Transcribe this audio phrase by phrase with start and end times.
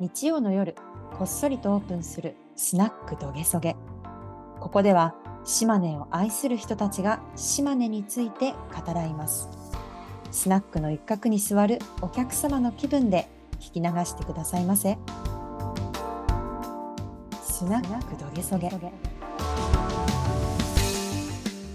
[0.00, 0.74] 日曜の夜
[1.16, 3.76] こっそりとオープンするスナックどげそげ。
[4.58, 9.48] ここでは島根を愛する人たちが島根について語らいます。
[10.32, 13.28] スナックの一角に座るお客様の気分で
[13.60, 14.98] 聞き流してくださいませ。
[17.40, 18.70] スナックどげそげ。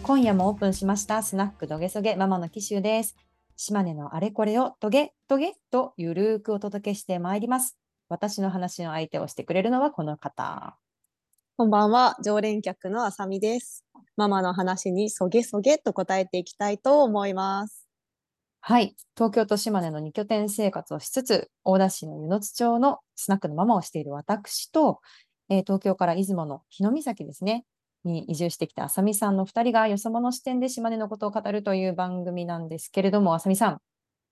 [0.03, 3.15] 今夜もオープンしましたスナックどげそげママの紀州です。
[3.55, 7.77] 島根のあれこれをトゲトゲとゆるーくお届けしてまいります。
[8.09, 10.77] 私の話の相手をしてくれるのはこの方。
[11.57, 13.85] こんばんは、常連客のあさみです。
[14.17, 17.87] ママの話にそげそげと答えていきたいと思います。
[18.61, 18.95] はい。
[19.15, 24.99] 東京と島根の2拠点生活をしつつ、大田市の湯野津町のスナックのママをしている私と、
[25.49, 27.65] えー東京から出雲の日の岬ですね、
[28.03, 33.81] に移住してきたあさみさんの2人がよそ者視点で島根のことを語るという番組なんですけれども、あさみさん、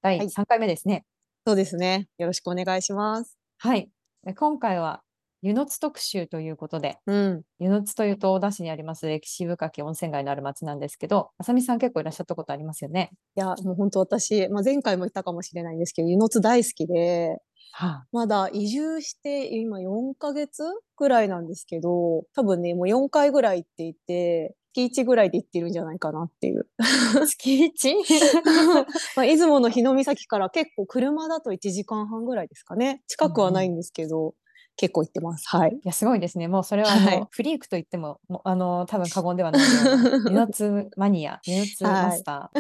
[0.02, 1.06] 第はい3回目ですね。
[1.48, 2.10] そうですね。
[2.20, 3.38] よろしくお願いします。
[3.58, 3.90] はい。
[4.24, 5.02] で今回は
[5.42, 7.42] 湯野津特集ということで、うん。
[7.60, 13.12] 湯野津というと大田市にあります歴史深き温泉街のある町なんですけど、あさみさん結構いらっしゃったことありますよね。
[13.36, 17.38] いや、もう本当私、まあ、前回も言ったかもしれないんですけど、湯の津大好きで、
[17.72, 20.64] はまだ移住して今4ヶ月
[20.96, 26.68] ぐらいなんですけど、多分ね、もう4回ぐらい行っていて、月1ぐらいで行ってるんじゃないかなっていう。
[27.28, 27.96] 月一？
[29.16, 33.02] まあ、出雲の日の岬から結構車だと1時間半ぐらいですかね。
[33.08, 34.36] 近くはないんですけど、
[34.78, 35.50] 結構行ってます。
[35.50, 35.72] はい。
[35.72, 36.48] いや、すごいですね。
[36.48, 42.60] もうそれはあの、はいフリークと言っても、もうあの、多分過言ではないような、湯野津マニア、湯野津マスター。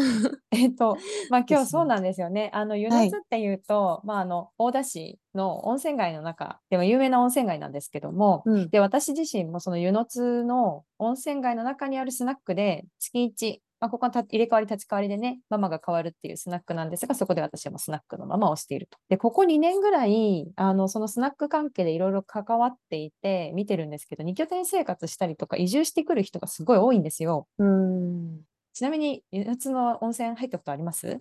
[0.51, 0.97] えっと、
[1.29, 2.49] まあ今日そうなんですよね。
[2.53, 8.69] あの、湯野津っていうと、まああの、大田市の温泉街の中でも有名な温泉街なんですけども、うん。
[8.69, 18.97] で、私自身もその湯野津の温泉街の中にあるスナックで月1、まあ、ここはた入れ替わり立ち替わりでね、ママが変わるっていうスナックなんですが、そこで私はもうスナックのママをしていると。
[19.09, 27.47] で、ここ2年ぐらい、あの、そのスナック関係でいろいろ関わっていて、見てるんですけど、2拠点生活したりとか移住してくる人がすごい多いんですよ。
[27.59, 28.41] うん。
[28.73, 31.19] ちなみに、湯野津の温泉入ったことあります？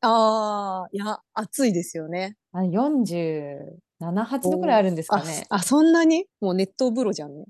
[0.00, 2.36] ああ、いや、暑いですよね。
[2.52, 3.60] あの47、
[4.00, 5.46] 8度くらいあるんですかあね。
[5.48, 6.26] あ、そんなに？
[6.40, 7.44] もう熱湯風呂じゃんね。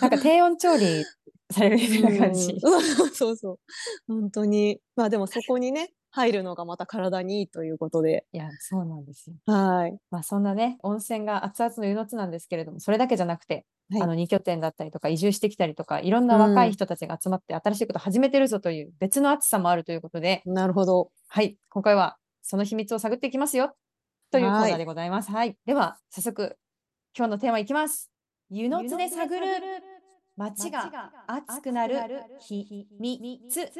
[0.00, 1.04] なんか低温調理
[1.52, 2.52] されるような感じ。
[2.52, 2.60] うん
[3.14, 3.58] そうそう。
[4.08, 4.80] 本当に。
[4.96, 8.26] まあでもそこにね、入るのがまた体にいいということで。
[8.32, 9.36] いや、そうなんですよ。
[9.46, 9.98] はい。
[10.10, 21.10] まあそんなね、温泉が熱々の湯の津なんですけれども、それだけじゃなくて、はいあの2拠点だったりとか移住してきたりとか、いろんな若い人たちが集まって新しいことを始めてるぞという別の熱さもあるということで、なるほど。
[21.28, 23.74] はい、今回はその秘密を探っていきますよ
[24.30, 25.30] というコーナはいーでございます。
[25.30, 26.56] はい、では早速
[27.16, 28.10] 今日のテーマいきます。
[28.48, 29.46] 湯の津で探る
[30.36, 31.98] 街が熱くなる
[32.40, 33.70] 秘密。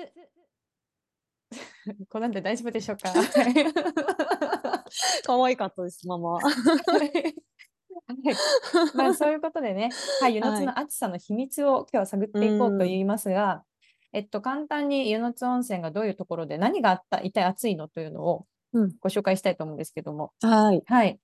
[2.08, 3.12] これなんで大丈夫でしょうか？
[5.24, 6.32] 可愛かったです、ママ。
[6.34, 7.34] はい
[8.94, 13.64] まあそういうことでね、はい、湯の津の暑さの秘密を今日は探っていこうと言いますが、
[14.12, 18.92] えっと、簡単に湯の津温泉がどういうところで何があった、一体暑いのというのをうん。
[19.00, 20.82] ご紹介したいと思うんですけども、はい。
[20.86, 21.18] はい。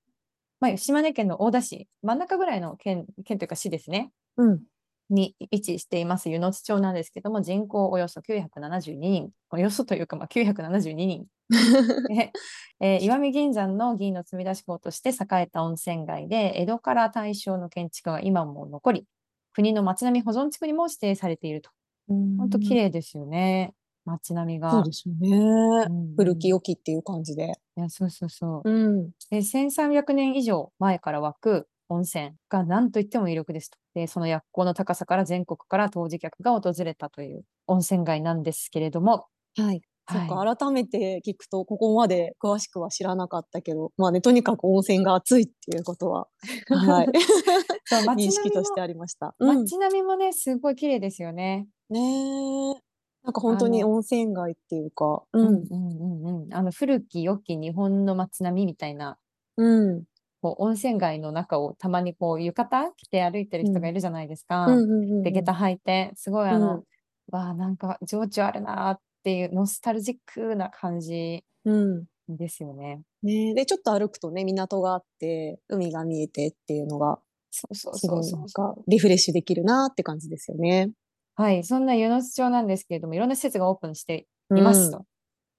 [0.61, 4.63] まあ、島根県の大田市、真ん中ぐらいの県、県というか市ですね、うん。
[5.11, 11.27] に位置しています湯の津町なんですけども、人口およそ972人、およそというか、まあ、972人
[12.09, 12.33] で、
[12.81, 19.07] えー石見銀山の銀の積み出し港として栄えた温泉街で、江戸から大正の建築が今も残り、
[19.53, 21.71] 国の街並み保存地区にも指定されていると。
[22.09, 24.71] 本当綺麗ですよね、街並みが。
[24.71, 25.87] そうですよね。
[25.89, 27.53] うん古き良きっていう感じで。
[27.77, 28.71] いやそうそうそう。
[28.71, 29.11] うん。
[29.31, 33.79] で1300年以上前から湧く温泉が何と言っても魅力ですと。
[33.95, 39.27] で、その薬効の高さから全国から当時客が訪れたという温泉街なんですけれども、
[39.57, 39.83] はい。
[40.11, 46.29] そはいっか、改めて聞くと、ここまで詳しくは知らなかったけど、まあね、とにかく温泉が熱いっていうことは、
[46.69, 47.07] はい。
[48.17, 49.35] 認識としてもありました。
[49.39, 49.57] うん。
[49.59, 51.69] 街並みもね、すごい綺麗ですよね。
[51.91, 52.83] ねえ。
[53.23, 55.69] なんか本当に温泉街っていうか、ううんん。
[55.71, 56.55] うんうんうん。
[56.55, 59.19] あの古き良き日本の街並みみたいな、
[59.57, 60.05] うん。
[60.41, 64.67] こう温泉街の中をたまにこう浴衣着て歩いてる人がいるじゃないですか。
[64.67, 66.85] うんうんうんうんで、下駄履いて、すごいあの、うん
[67.31, 72.05] わあ、なんか情緒あるなーっていうノスタルジックな感じうん。
[72.29, 73.03] ですよね。
[73.23, 77.19] ねえで、ちょっと歩くとね、港があって、海が見えてっていうのが、
[77.51, 80.91] そうそうすごいそうそうなんか、リフレッシュできるなって感じですよね。
[81.35, 85.05] はい、そんな湯の津町なんですけれども、いろんな施設がオープンしていますと。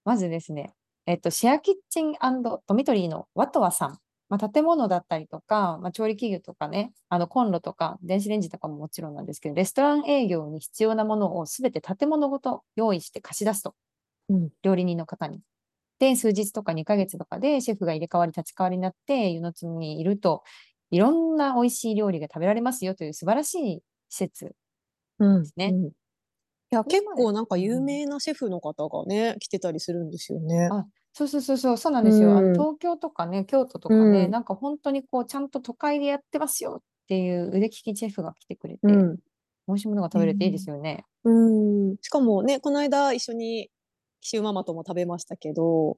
[0.06, 0.74] まずですね、
[1.08, 3.98] えっと、シェアキッチンドミトリーのワトワさん。
[4.30, 13.76] まあ、建物だったりとか、まあ、調理器具とかね、あのコンロとか電子レンジとかももちろんなんですけど、レストラン営業に必要なものをすべて建物ごと用意して貸し出すと、
[14.30, 14.52] うん。
[14.64, 15.42] 料理人の方に。
[16.00, 20.44] で、数日とか2ヶ月とかでシェフが入れ替わり立ち替わりになって湯の津にいると
[20.92, 24.56] いろんな美味しい料理が食べられますよという素晴らしい施設。
[25.20, 25.76] うんですね。
[25.76, 25.92] うん。
[26.72, 30.74] いや、結構なんか有名なシェフの方がね、来てたりするんですよね。
[30.74, 32.32] あそうそうそうそう、そうなんですよ。
[32.38, 39.18] あうんの東京とかね、京都とかね、うんなんか本当にこう、ちゃんと都会でやってますよっていう腕利きシェフが来てくれて、うん。
[39.68, 41.06] 美味しいものが食べれていいですよね。
[41.24, 41.96] うん。
[42.02, 43.70] しかもね、この間一緒に
[44.22, 45.98] 紀州ママとも食べましたけど、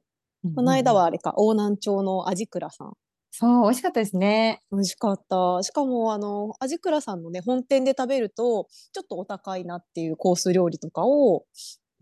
[0.56, 2.94] この間うんうんうんはあれか、大南町の味倉さん。
[3.31, 4.62] そう、美味しかったですね。
[4.72, 5.64] 美味しかった。
[5.64, 11.46] しかも、あの、味倉さんのね、本店で食べると、ちょっとお高いなっていうコース料理とかを、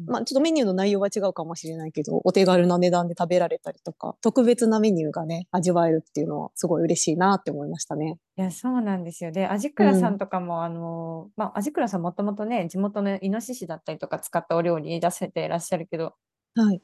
[0.05, 8.17] まあ、ちょっとメニューの内容は違うかもしれないけど、お手軽な値段で食べられたりとか、特別なメニューがね、味わえるっていうのは、すごい嬉しいなって思いましたね。
[8.37, 9.31] いや、そうなんですよ。
[9.31, 16.15] で、味倉さんとかも、あの、まあ、味倉さんもともとね、地元のイノシシだったりとか使ったお料理出せていらっしゃるけど、
[16.55, 16.81] はい。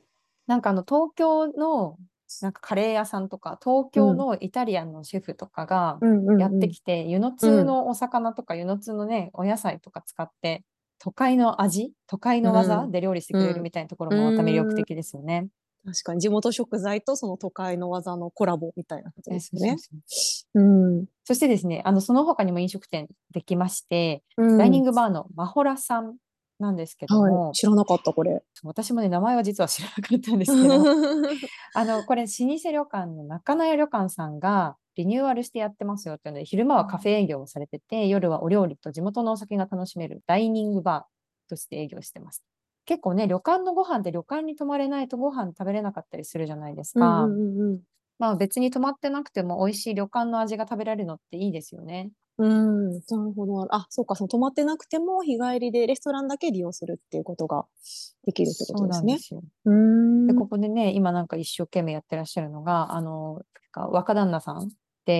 [0.47, 1.97] なんかあの、東京の、
[2.41, 10.65] なんかカレー屋さんとか、東京のイタリアンのシェフとかがうんうんうんやってきて、湯の津のお魚とか湯の津のね、お野菜とか使って、
[10.99, 12.87] 都会の味、都会の技？
[12.87, 15.47] で料理してくれるみたいなところもまた魅力的ですよね。
[15.85, 19.77] 確かに地元食材とその都会の技のコラボみたいなことですよね。
[21.23, 26.15] そしてですね、あの、その他にも飲食店できまして、うんダイニングバーのマホラさん
[26.59, 27.53] なんですけども、はい。
[27.53, 28.41] 知らなかった、これ。
[28.63, 30.75] 私もね、名前は実は知らなかったんですけど、
[31.75, 42.43] あの、これ、老舗旅館の中野屋旅館さんがリニューアルしてやってますよっていうので、昼間はカフェ営業をされてて、夜はお料理と地元のお酒が楽しめるダイニングバーとして営業してます。
[42.85, 47.25] 結構ね、旅館のご飯って旅館に泊まれないとご飯食べれなかったりするじゃないですか。
[47.25, 47.81] うんうんうん
[48.17, 52.11] まあ別に泊まってなくても美味しい旅館の味が食べられるのっていいですよね。
[52.37, 53.67] うん、なるほど。
[53.73, 57.65] あ、そうか、その泊まってなくても日帰りでレストランだけ利用するっていうことが
[58.25, 59.17] できるってことですね。
[59.19, 59.41] すよ。
[59.65, 64.71] うんで、ここでね、今なんか一生懸命やってらっしゃるのが、あの、か若旦那さん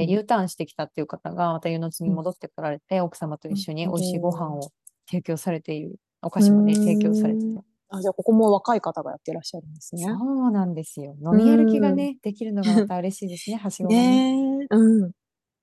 [0.08, 4.72] U ターンしてきたっていう方が、また湯の津に戻ってこられて、奥様と一緒に美味しいご飯を
[5.10, 7.48] 提供されている、お菓子もね、提供されてて。
[7.90, 10.06] あ、じゃあここも若い方がやってらっしゃるんですね。
[10.06, 11.16] そうなんですよ。
[11.24, 14.32] 飲み歩きがね、できるのがまた嬉しいですね、 はしごがね。
[14.60, 14.68] ねえ。
[14.76, 15.12] うん。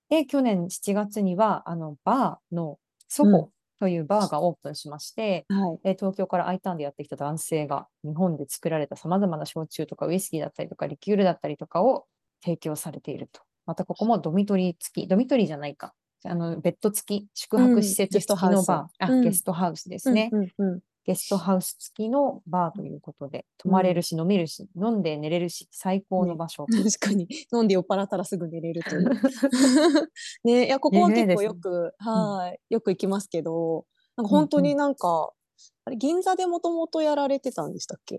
[0.09, 3.49] で、去年7月には、あの、バーのソうんホ
[3.79, 5.79] というバーがオープンしまして、はい。
[5.83, 12.05] えー東京から I ターンでやってきた男性が日本で作られたさまざまな焼酎とかウイスキーだったりとかリキュールだったりとかを
[12.43, 13.41] 提供されていると。
[13.65, 15.93] またここもドミトリー付き、ドミトリーじゃないか。
[16.25, 18.67] あのベッド付き、宿泊施設付きのハウス。
[18.67, 19.21] バー、あうん。
[19.21, 20.79] ゲストハウスですね、うんうんうん。
[21.05, 26.65] ゲストハウス付きのバーということで、泊まれるし、飲めるし、飲んで寝れるし、最高の場所。
[26.65, 27.27] 確かに。
[27.53, 29.09] 飲んで酔っ払ったらすぐ寝れるという。
[30.45, 35.33] ねいやここは結構よく、はい、よく行きますけど、なんか本当になんか、
[35.83, 38.17] あれ銀座でもともとやられてたんでしたっけ？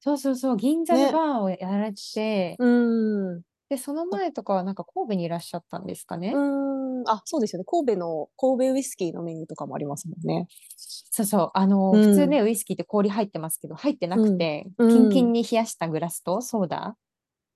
[0.00, 1.12] そうそうそう、銀座でね。
[1.12, 3.42] バーをやられてて、うん。
[3.72, 6.32] で、その前とかはなんか神戸にいらっしゃったんですかね。
[6.34, 7.08] うん。
[7.08, 7.64] あ、そうですよね。
[7.64, 10.46] 神戸の神戸ウイスキーのメニューとかもありますもんね。
[10.76, 16.98] そうそう、あの、うん普通ね、ウイスキーって氷入ってますけど、入ってなくて、うんキンキンに冷やしたグラスとソーダ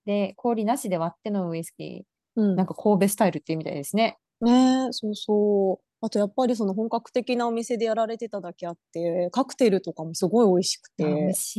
[0.07, 2.03] で、氷なしで割って飲むウイスキ
[2.35, 4.17] うんー、なんか神戸スタイルっていうみたいですね。
[4.41, 5.85] ねそうそう。
[6.01, 11.03] あとやっぱりその本格的なお店でやられてただけあって、カクテルとかもすごい美味しくて。
[11.05, 11.57] あ美味し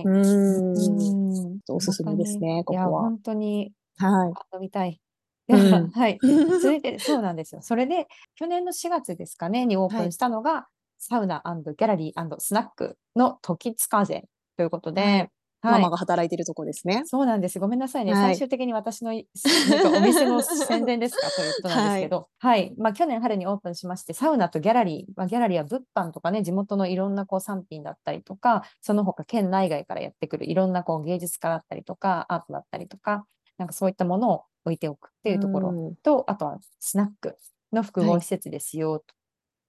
[0.00, 0.02] い。
[0.02, 0.74] うん。
[0.74, 1.34] うん
[1.68, 4.32] おすすめですねまたいや、ここは本当にはい。
[4.54, 5.00] 飲みたい。
[5.48, 6.18] うん はい。
[6.22, 7.62] 続いて、そうなんですよ。
[7.62, 10.66] それで、去年の4月ですかね、にオープはいンしたのが、
[10.98, 15.30] サウナギャラリースナックの時津風ということで、はいはい
[15.64, 17.04] ママが働いてるとこですね。
[17.06, 17.58] そうなんです。
[17.58, 18.12] ごめんなさいね。
[18.12, 19.12] はい最終的に私の
[19.96, 21.30] お店の宣伝ですか？
[21.30, 22.74] ということなんですけど、はい。
[22.76, 33.24] まあ、去年春にオープンしまして、サウナとギャラリー、まあ、ギャラリーは物販とかね、地元のいろんなこう産品だったりとか、その他県内外からやってくるいろんなこう芸術家だったりとか、アートだったりとか、
[33.58, 37.36] なんかそういったものを置いておくっていうところうんと、あとはスナック
[37.72, 39.06] の複合施設ですよと。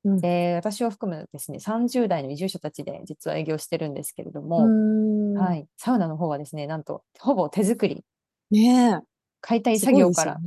[0.03, 5.67] うんで、私を含むですね、30代の移住者たちで実は営業してるんですけれどうも、んはい。
[5.77, 8.03] サウナの方はですね、なんと、ほぼ手作り、
[8.51, 9.01] ね
[9.41, 9.79] 解体え。
[9.79, 10.37] 作業から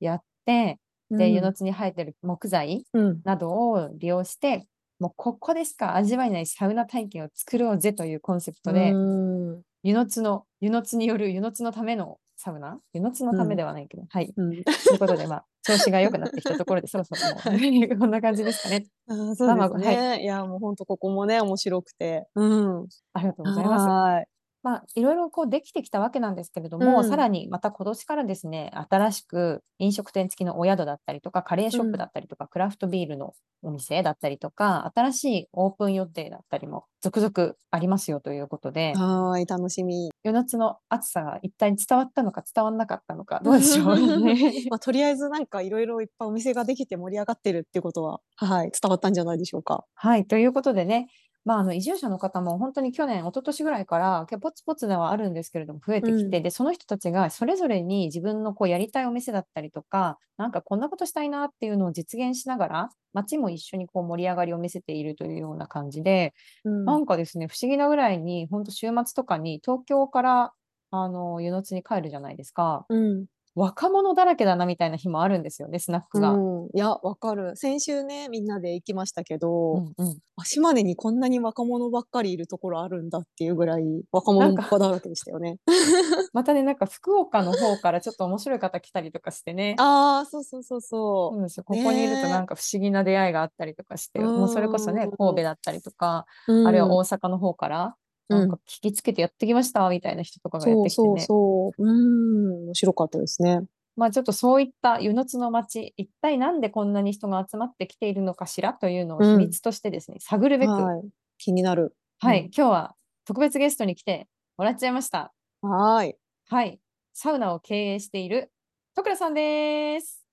[0.00, 0.78] やって、
[1.10, 3.22] うんで、湯の津に生えてる木材うん。
[3.24, 4.66] などを利用して、
[4.98, 12.80] もうここでしか味わえないサウナ体験を作ろうぜというコンセプトで、うん湯の津の、湯の津による湯の津のためのサウナ？
[12.92, 14.32] 湯の津のためではないけど、はい。
[14.36, 14.50] うん。
[14.50, 17.40] ということで、まあ、調子が良くなってきたところで、 そろそろも
[17.84, 18.86] う、 こんな感じですかね。
[19.08, 20.22] あーそうですね。
[20.22, 22.26] いや、もう本当ここもね、面白くて。
[22.34, 22.88] うん。
[23.12, 24.31] ありがとうございます。
[24.62, 24.74] はい。
[24.74, 40.10] まあ、いろいろこうできてきたわけなんですけれども、うんさらにまた今年からですね、新しく飲食店付きのお宿だったりとか、カレーショップだったりとか、クラフトビールのお店だったりとか、新しいオープン予定だったりも続々ありますよということで、はーい、楽しみ。
[40.22, 44.34] 夜夏の暑さが一体伝わったのか伝わらなかったのか、どうでしょうね。
[44.70, 49.84] まあ、とりあえずなんかいろいろいっぱいお店ができて盛り上がってるっていうことは、はい、伝わったんじゃないでしょうか。
[49.94, 51.08] はい、ということでね、
[51.44, 56.42] まあ、あの移住者の方も本当に去年、一昨年ぐらいからポツポツではあるんですけれども増えてきて、うん。
[56.42, 66.32] でその人たちがそれぞれに自分のこうやりたいお店だったりとか、なんかこんなことしたいなっていうのを実現しながら、街も一緒にこう盛り上がりを見せているというような感じで、
[66.64, 66.84] うん。
[66.84, 70.52] なんかですね、不思議なぐらいに、本当週末とかに東京から
[70.90, 72.86] あの湯の津に帰るじゃないですか。
[72.88, 76.30] うん若者だらけだなみたいな日もあるんですよね、スナックが。
[76.30, 77.56] うん、いや、わかる。
[77.56, 85.58] 先週ね、みんなで行きましたけど、うんうんあ島根にこんなに若者ばっかりいるところあるんだっていうぐらい若者ばっかだらけでしたよね。
[86.32, 89.74] またね、なんか福岡の方からちょっと面白い方来たりとかしてね。
[89.78, 91.34] ああ、そうそうそうそう。
[91.34, 91.64] そうですよ。
[91.64, 97.96] ここにいるとなんか不思議な出会いがあったりとかして、うんもうそれこそね、神戸だったりとか、うんあるいは大阪の方から、
[98.28, 101.20] なんか聞きつけてやってきましたみたいな人とかがやってきてそうね。
[101.20, 101.86] そうそう。
[101.86, 103.60] うん、面白かったですね。
[103.94, 108.72] まあちょっとそういった湯の津の町、一体なんでこんなに人が集まってきているのかしら？
[108.72, 111.02] というのを秘密としてですね、探るべく、はい、はい。
[111.36, 111.94] 気になる。
[112.22, 112.94] 今日は
[113.26, 115.34] 特別ゲストに来てもらっちゃいました。
[115.60, 116.16] はーい。
[116.48, 116.80] はい。
[117.12, 118.50] サウナを経営している
[118.94, 120.24] 徳倉さんです。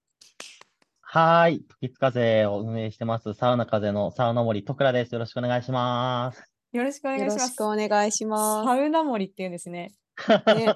[1.01, 1.65] はーい。
[1.81, 5.11] 時津風を運営してます、サウナ風のサウナ森徳倉です。
[5.11, 6.58] よろしくお願いします。
[6.71, 7.65] よろしくお願いしますよろしく。
[7.65, 9.91] お願いしまサウナ森っていうんですね。
[10.17, 10.29] す。
[10.55, 10.75] ね、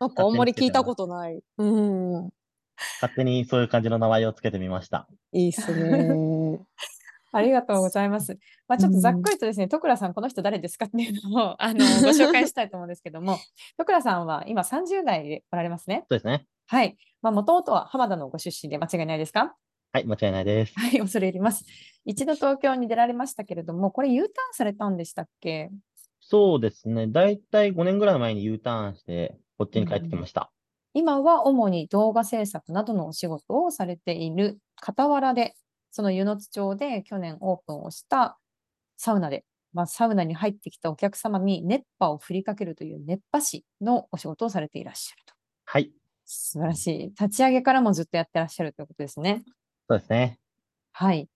[0.00, 1.40] なんかあんまり聞いたことない。
[1.58, 2.30] うん。
[3.00, 5.08] 勝手にそういう感じの名前をつけてみました。
[5.32, 6.58] いいっすね。
[7.30, 8.38] ありがとうございます。
[8.66, 13.36] まあ、ちょっとざっくりとですね、徳倉さん、この人誰ですかっていうのを あのご紹介したいと思うんですけども、
[13.76, 16.06] 徳倉さんは今30代でおられますね。
[16.08, 16.46] そうですね。
[16.66, 16.96] はい。
[17.20, 19.54] まあ、もともとは浜田のご出身で間違いないですか？
[19.98, 20.74] はい、間違いないです。
[20.76, 21.64] はい、恐れ入ります。
[22.04, 25.70] 一度東京に出られましたけれども、これ U ターンされたんでしたっけ？
[26.20, 27.08] そうですね。
[27.08, 30.52] だいたい5年ぐらい前に U ターンして、こっちに帰ってきました。
[30.94, 35.54] 今は主に動画制作などのお仕事をされている傍らで、
[35.90, 38.38] その湯の津町で去年オープンをした
[38.96, 45.34] サウナで、まあ、サウナに入ってきたお客様に熱波を振りかけるという熱波師のお仕事をされていらっしゃると。
[45.64, 45.90] はい。
[46.24, 46.98] 素晴らしい。
[47.08, 49.44] 立ち上げからもずっとやってらっしゃるということですね。
[49.88, 50.38] そうですね。
[50.92, 51.28] はい。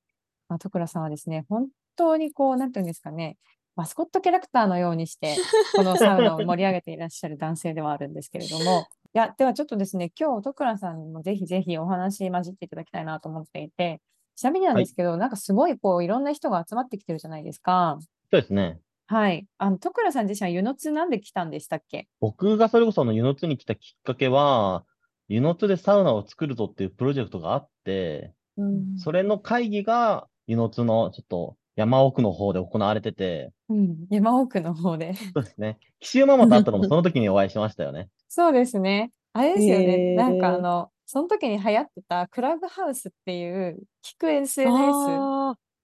[0.49, 3.39] まあ、徳倉さんはですね、本当にこう、なんていうんですかね、
[3.77, 5.37] マスコットキャラクターのようにして、
[5.75, 14.01] このサウナを盛り上げていらっしゃる男性ではあるんですけれども、 いや、ではちょっとですね、今日、徳倉さんにもぜひぜひお話混じっていただきたいなと思っていて、
[14.37, 17.99] ちなみになんですけど、なんかすごいこう、いろんな人が集まってきてるじゃないですか。
[18.31, 18.81] そうですね。
[19.07, 19.47] はい。
[19.59, 22.09] あの、徳倉さん自身は湯の津なんで来たんでしたっけ？
[22.21, 24.85] 僕がそれこそあの湯の津に来たきっかけは、
[25.29, 35.15] 湯の津でサウナを作るぞっていうプロジェクトがあって、うんそれの会議が湯の津のちょっと山奥の方で行われてて、うん、山奥の方で。
[35.15, 35.79] そうですね。
[36.01, 38.09] 紀州ママと会ったのもその時にお会いしましたよね。
[38.29, 39.13] そうですね。
[39.33, 40.11] あれですよね。
[40.11, 44.67] へーなんかあの、その時に流行ってたクラブハウスっていう聞く SNS。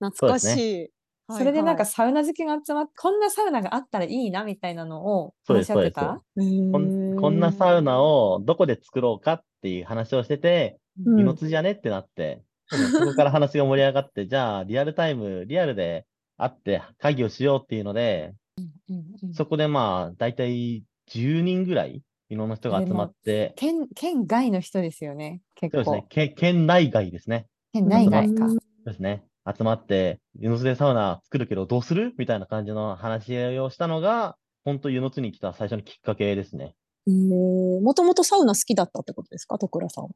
[0.01, 0.91] 懐かしい。
[1.31, 6.23] それでなんかはサウナ好きが集まって、こんなサウナがあったらいいなみたいなのをそうです話し合ってた？
[6.37, 6.43] こ
[6.79, 16.07] んこんなサウナをどこで作ろうかっていう話をしてて、うんじゃねってなって、そこから話が盛り上がって、じゃあリアルタイム、リアルで
[16.37, 18.35] 会って会議をしようっていうので、
[18.89, 25.85] うんうんそこでまあ、だいたい10人ぐらい、いろんな人が集まって、県県外の人ですよね、結構。
[25.85, 27.47] そうですね、け県内外ですね。
[27.73, 28.49] 県内外か。
[28.85, 29.25] ですね。
[29.57, 32.13] 集まって、湯の津でサウナ作るけどどうする？
[32.19, 36.75] みたいな感じの話をしたのが、本当湯の津に来た最初のきっかけですね。
[37.07, 40.11] もともとサウナ好きだったってことですか、徳倉さんは。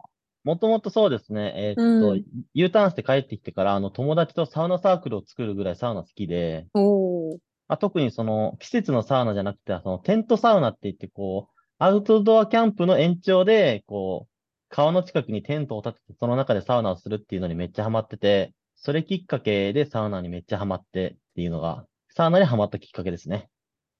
[0.44, 2.24] もともとそうですね、えーっと、うん。
[2.54, 6.66] U ターンして帰ってきてから、あの、友達とサウナサークルを作るぐらいサウナ好きで、
[7.68, 14.32] あ、特にその、季節のサウナじゃなくて、その、テントサウナって言って、こう、アウトドアキャンプの延長で、こう、
[14.68, 23.48] 川の近くにテントを立てて、その中でサウナをするっていうのにめっちゃハマってて、それきっかけでサウナにめっちゃハマってっていうのが、サウナにハマったきっかけですね。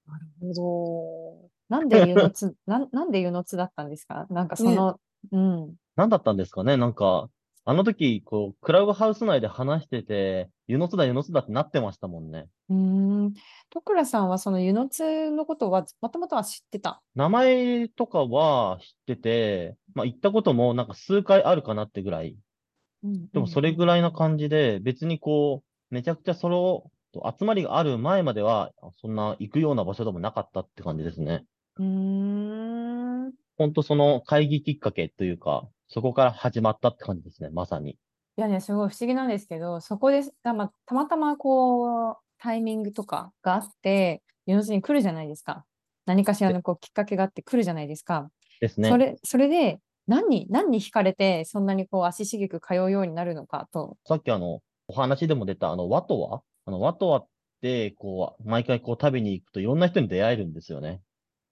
[0.07, 4.27] なるほなんで湯の津、 なんなんで湯の津だったんですか？
[4.29, 4.99] なんかその、
[5.31, 5.75] うん。
[5.95, 6.77] 何だったんですかね？
[6.77, 7.29] なんか、
[7.65, 12.47] あの時、こう、クラブハウス内で話してて、湯の津だ、湯の津だってなってましたもんね。
[12.69, 12.75] うー
[13.29, 13.33] ん。
[13.69, 17.01] 徳倉さんはその湯の津のことはもともとは知ってた？
[17.15, 22.37] 名前とかは知ってて、まあ、行ったこともなんか数回あるかなってぐらい。
[23.03, 26.83] うんでもそれぐらいな感じで、別にこう、めちゃくちゃその、
[27.37, 28.71] 集まりがある前までは、
[29.01, 31.45] そんな行くような場所でもなかったって感じですね。
[31.77, 33.33] うーん。
[33.57, 37.91] 本当その会議きっかけというか、そこから始まったって感じですね、まさに。
[37.91, 37.97] い
[38.37, 45.65] やね、すごい不思議なんですけど、そこで、たまたまたまこう、タイミングとかがあって、世の中に来るじゃないですか。
[46.05, 48.29] 何かしらのこうきっかけがあって来るじゃないですか。
[48.59, 48.89] ですね。
[48.89, 53.97] それ、それで、何に、何に惹かれて、そんなにこう足しげく通うようになるのかと。
[54.05, 56.41] さっきあの、お話でも出たあの、ワトワ？
[56.65, 57.27] あの、ワトワっ
[57.61, 61.01] て、こう、毎回こう食べに行くといろんな人に出会えるんですよね。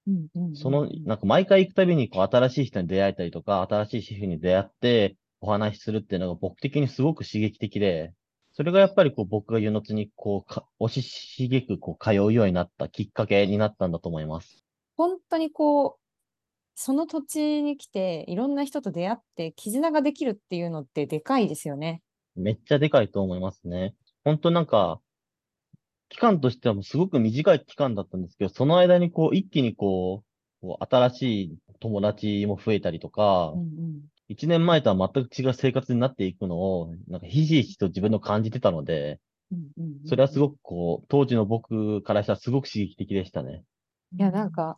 [0.08, 8.14] うんうんうんその、なんか毎回行くたびに、こう、新しい人に出会えたりとか、新しいシェフに出会って、お話しするっていうのが僕的にすごく刺激的で、
[8.54, 14.64] それがやっぱりこう、僕が湯の津にこう、か押ししげくこう、通うようになったきっかけになったんだと思います。
[14.98, 16.02] 本当にこう、
[16.76, 22.02] その土地に来て、いろんな人と出会って、絆ができるっていうのってでかいですよね。
[22.36, 23.96] めっちゃでかいと思いますね。
[24.24, 25.00] 本当なんか、
[26.12, 30.24] 期間としてはもうすごく短い期間だったんですけど、その間にこう、一気にこ
[30.62, 39.20] う、こう新しい友達も増えたりとか、うんうん一年前とは全く違う生活になっていくのを、なんかひしひしと自分の感じてたので、
[39.52, 43.64] うんうんうんそれはすごくこう、当時の僕からしたらすごく刺激的でしたね。
[44.18, 44.78] いや、なんか、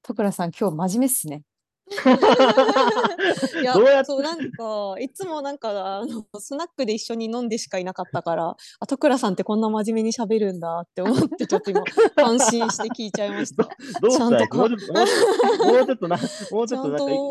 [0.00, 1.42] 徳倉さん、今日真面目っすね。
[3.60, 11.82] いやどうやそうなんかいつもなんかあのスナックで一緒に飲んでしかいなかったからあ徳倉さんってこんな真面目に喋るんだって思ってちょっと今
[12.16, 13.64] 感心して聞いちゃいました。
[14.00, 16.16] どうしたちゃんともうちょっと、な、
[16.50, 17.22] もうちちゃんょっとなんかいい、と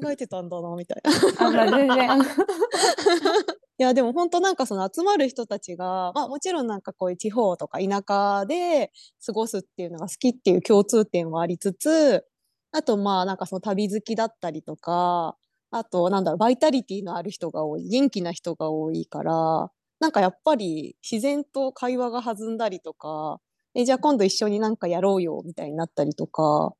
[0.00, 1.70] 考えてたんだなみたいな。
[1.70, 2.20] 全然、
[3.78, 8.92] いやでも本当なんかその集まる人たちが、まあ、もちろんなんかこういう地方とか田舎で
[9.24, 12.24] 過ごすっていうのが好きっていう共通点はありつつ
[12.72, 15.36] あとまあなんかその旅好きだったりとか
[15.70, 23.40] あとなんだろうバイタリティのある人が多い元気な人が多いからなんかやっぱり自然と会話が弾んだりとか
[23.74, 26.72] えじゃあ今度一緒になんかやろうよみたいになったりとか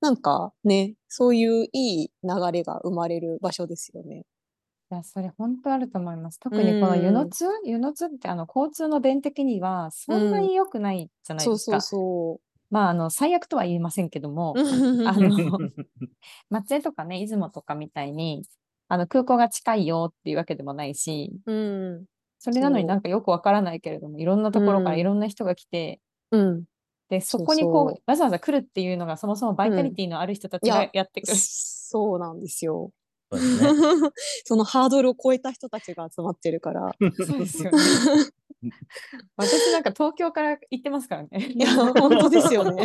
[0.00, 4.24] なんかねそういういい流れが生まれる場所ですよね。
[4.92, 6.38] いや、それ本当あると思います。
[6.40, 11.76] 特にこの湯の津湯の津ってあの交通の便的にはそんなに良くないじゃないですか。
[11.76, 12.40] そうそうそ
[12.70, 14.60] まあ、あの、最悪とは言いませんけども、う。
[14.60, 15.58] あの、
[16.50, 18.44] 松江とかね、出雲とかみたいに、
[18.88, 22.04] あの、空港が近いよっていうわけでもないし、うん。
[22.38, 26.64] それなのになんかよくわからないけれども、いろんなところからうんいろんな人が来て、うん。
[27.08, 31.34] で、そこにこう、そうわざわざ来るっていうのが、そもそもバイタリティのある人たちがいややってくる。
[31.36, 32.92] そうなんですよ。
[33.30, 33.36] そ。
[34.46, 36.94] そのハードルを超えた人たちが集まってるから。
[37.26, 37.78] そうですよね。
[39.36, 41.52] 私なんか東京から行ってますからね。
[41.54, 42.84] いや、本当ですよね。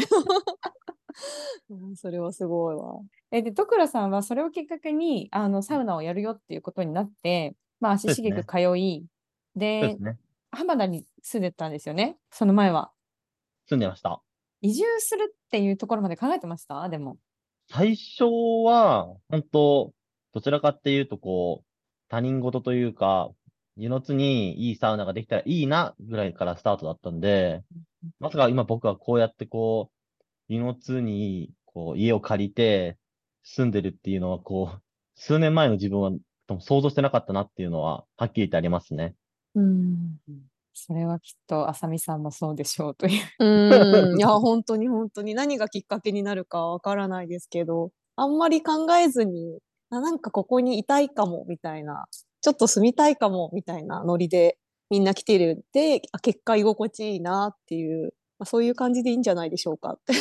[1.69, 2.99] うんそれはすごいわ。
[3.31, 9.05] えで、徳倉さんはそれをきっかけにあのサウナをやるよっていうことになって、まあ、足しげく通い、
[9.55, 10.17] でですね。
[10.51, 12.91] 浜田に住んでたんですよね、その前は。
[13.67, 14.21] 住んでました。
[14.61, 16.87] 移住するっていうところまで考えてました？
[16.89, 17.17] でも。
[17.69, 18.25] 最初
[18.63, 19.93] は、本当
[20.33, 21.65] どちらかっていうと、こう、
[22.09, 23.31] 他人事というか、
[23.77, 27.63] 湯の津にいいサウナができたらいいな、ぐらいからスタートだったんで、
[28.19, 32.97] まさか今僕はこうやってこう、湯の津に、こう、家を借りて
[33.43, 34.81] 住んでるっていうのは、こう、
[35.15, 36.11] 数年前の自分は
[36.59, 39.15] 想像してなかったなっていうのは、はっきり言ってありますね。
[39.55, 40.17] うん。
[40.73, 43.21] それはきっと浅見さんもそうでしょうという。
[43.39, 44.19] うん。
[44.19, 49.59] いや、本当に本当に何がきっかけになるかわからないですけど、あんまり考えずに、
[49.89, 52.05] あなんかここにいたいかも、みたいな、
[52.45, 54.59] ちょっと住みたいかも、みたいなノリで
[54.91, 59.93] みんな来てるんで、あ結果居心地いいなっていう、まあ、そういう感じでいいんじゃないでしょうか。
[59.93, 60.13] って。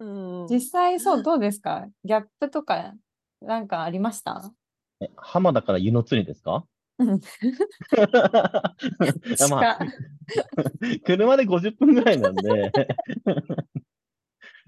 [0.00, 1.86] うん、実際そう、どうですか？
[2.04, 2.92] ギャップとか
[3.40, 4.50] なんかありました？
[5.00, 6.64] え浜田から湯の津にですか？
[11.04, 12.72] 車で50分ぐらいなんで、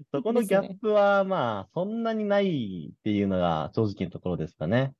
[0.11, 4.93] そこのギャップはまあ、そんなにないっていうのが正直なところですかね。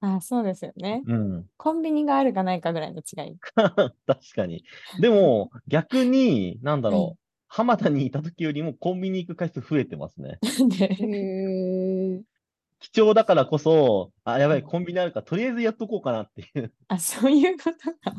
[0.00, 1.02] あそうですよね。
[1.06, 1.46] うん。
[1.56, 3.36] コンビニがあるかないかぐらいの違い。
[3.56, 3.92] 確
[4.34, 4.64] かに。
[5.00, 7.18] でも、 逆に、なんだろうう、
[7.48, 10.38] 浜田にいた時よりもコンビニ行く回数増えてますね。
[10.78, 12.22] でへえ。
[12.80, 16.72] 貴重だからこそ、あ、やばい、コンビニあるから、とりあえずやっとこうかなっていう。
[16.86, 18.16] あ、そういうことか。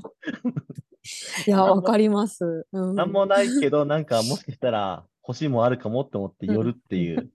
[1.48, 2.68] いや、わかります。
[2.74, 2.96] うん。
[2.96, 7.30] なんもないけど、なんかもしかしたら欲しいもんあるかもって思って寄るっていう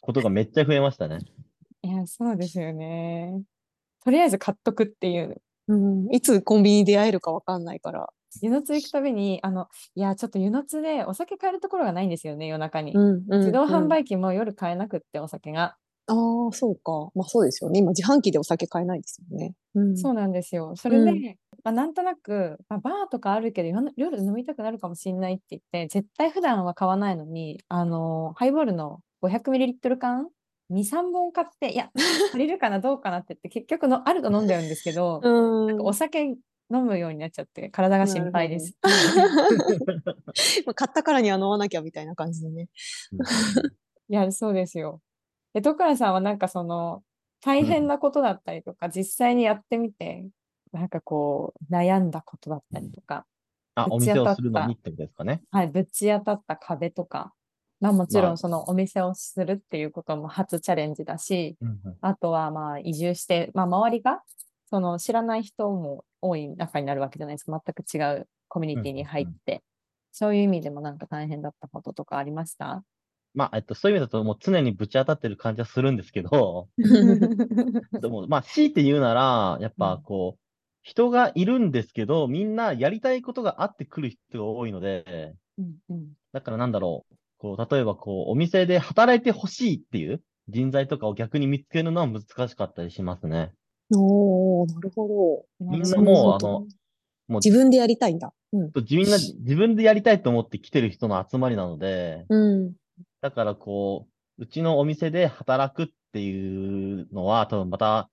[0.00, 1.18] ことがめっちゃ増えましたね。
[1.82, 3.42] いや、そうですよね。
[4.04, 5.40] とりあえず買っとくっていう。
[5.68, 8.08] うん、いつコンビニに出会えるかわかんないから。
[8.42, 12.92] 湯の津行くたびに、あの、いや、ちょっと湯の津でお酒買えるところがないんですよね、夜中に。
[12.92, 15.76] うんうん自動販うん売機も夜買えなくって、お酒が。
[16.08, 17.10] ああ、そうか。
[17.14, 17.80] まあそうですよね。
[17.80, 19.54] 今自販機でお酒買えないですよね。
[19.74, 19.96] うん。
[19.96, 20.74] そうなんですよ。
[20.76, 30.28] それで、うんまあ、なんとなく、まあ、バーとかあるけど夜夜飲みたくなるかもしれないって言って絶対普段は買わないのにあのハイボールの 500ml 缶
[30.70, 31.90] 23本買っていや
[32.30, 35.66] 足りるかなどうかなって言って結局のあると飲んでるんですけど、 うん。
[35.66, 36.38] なんかお酒飲
[36.84, 38.76] むようになっちゃって体が心配です。
[40.66, 42.68] まあ買ったからには飲まなきゃみたいな感じでね。
[44.08, 45.00] いやそうですよ。
[45.56, 47.02] で徳原さんはなんかその
[47.42, 50.26] 大変なことだったりとか、実際にやってみて
[50.70, 53.24] なんかこう悩んだことだったりとか、
[53.74, 55.40] あ、おぶち当たった店をするのにってことですかね。
[55.50, 57.32] はい、ぶち当たった壁とか、
[57.80, 64.20] まあ、もちろまあんそのお店をするっていうことも初チャレンジだし、うんうんあとはまあ移住して、まあ、周りが
[64.68, 67.62] その知らない人も多い中になるわけじゃないですか。
[67.64, 69.62] 全く違うコミュニティに入って。
[70.12, 72.82] そういう意味でもなんか大変だったこととかありました？
[73.36, 76.68] まあ、えっと、そういう意味だともう常にぶち当たってる感じはするんですけど、
[78.00, 80.42] でも、まあ、強いて言うなら、やっうんぱこう、
[80.82, 93.52] 人がいるんですけど、みんなやりたいことがあってくる人が多いので、うんうんだからなんだろう、こう、例えばこう、お店で働いてほしいっていう人材とかを逆に見つけるのは難しかったりしますね。
[93.94, 95.70] おー、なるほど。
[95.70, 96.66] みんなもう、あの、
[97.28, 98.32] もう自分でやりたいんだ。
[98.52, 98.72] うん。
[98.74, 102.72] 自分が自分でやりたいと思って来てる人の集まりなので、うん。
[103.20, 108.10] だからこう、うちのお店で働くっていうのは多分また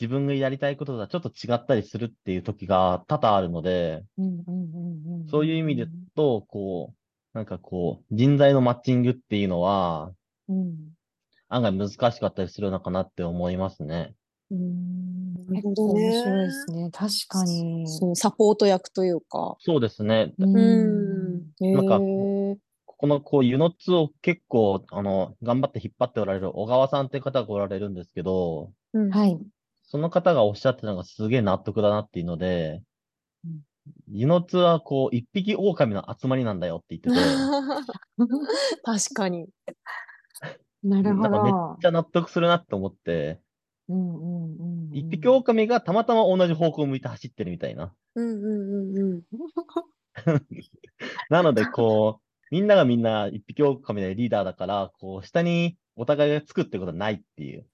[0.00, 4.04] 自分がやりたいこととはちょっと違ったりするっていう時が多々あるので、
[5.30, 10.12] そういう意味でと、こう、なんかこう、人材のマッチングっていうのは
[10.48, 10.74] うん
[11.48, 14.14] 案外難しかったりするのかなって思いますね。
[14.50, 16.02] うんなるほどね。
[16.04, 16.90] 面白いですね。
[16.90, 17.88] 確かに。
[17.88, 19.56] そう、サポート役というか。
[19.60, 20.32] そうですね。
[20.38, 22.35] ううんなんかー
[22.98, 29.10] ここのこう、ユノッツを結構、あの、頑張って引っ張っておられる小川さんっていう方がおられるんですけど、うん。
[29.10, 29.38] はい。
[29.82, 32.82] その方がおっしゃってたのがすげえ納得だなっていうので
[33.44, 33.60] うん、
[34.08, 37.16] ユノツはこう、一匹狼の集まりなんだよって言ってて、
[38.82, 39.48] 確かに。
[40.82, 41.86] なるほなんかめっどち。
[41.86, 43.40] ゃ納得するなって思って、
[43.88, 47.92] うんうんうんうん一匹狼がたまたま同じ方向を向いて走ってるみたいな。
[48.14, 49.22] うんうんうんうん。
[51.28, 57.66] なので、こう、みんながみんな一匹狼でリーダーだから、こう、下にお互いがつくってことはないっていう。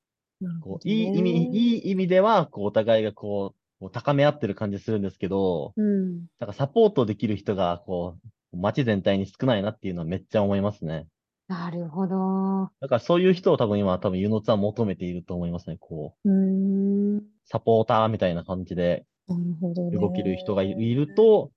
[0.63, 6.27] こう、いい意味、いい意味では、こう、お互いがこう、高め合ってる感じするんですけど、うん。
[6.39, 8.17] なんかサポートできる人が、こ
[8.53, 11.07] う、街全体に少ないなっていうのはめっちゃ思いますね。
[11.49, 12.71] なるほど。
[12.81, 15.77] だからそういう人を多分今、多分ユノツは求めていると思いますね。
[15.79, 17.17] こう、うん。
[17.17, 19.99] なサポーターみたいな感じでるほどね。
[19.99, 21.51] 動ける人がいいると、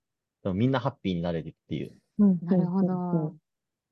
[0.54, 1.92] みんなハッピーになれるっていう。
[2.18, 3.36] うん、なるほうんど。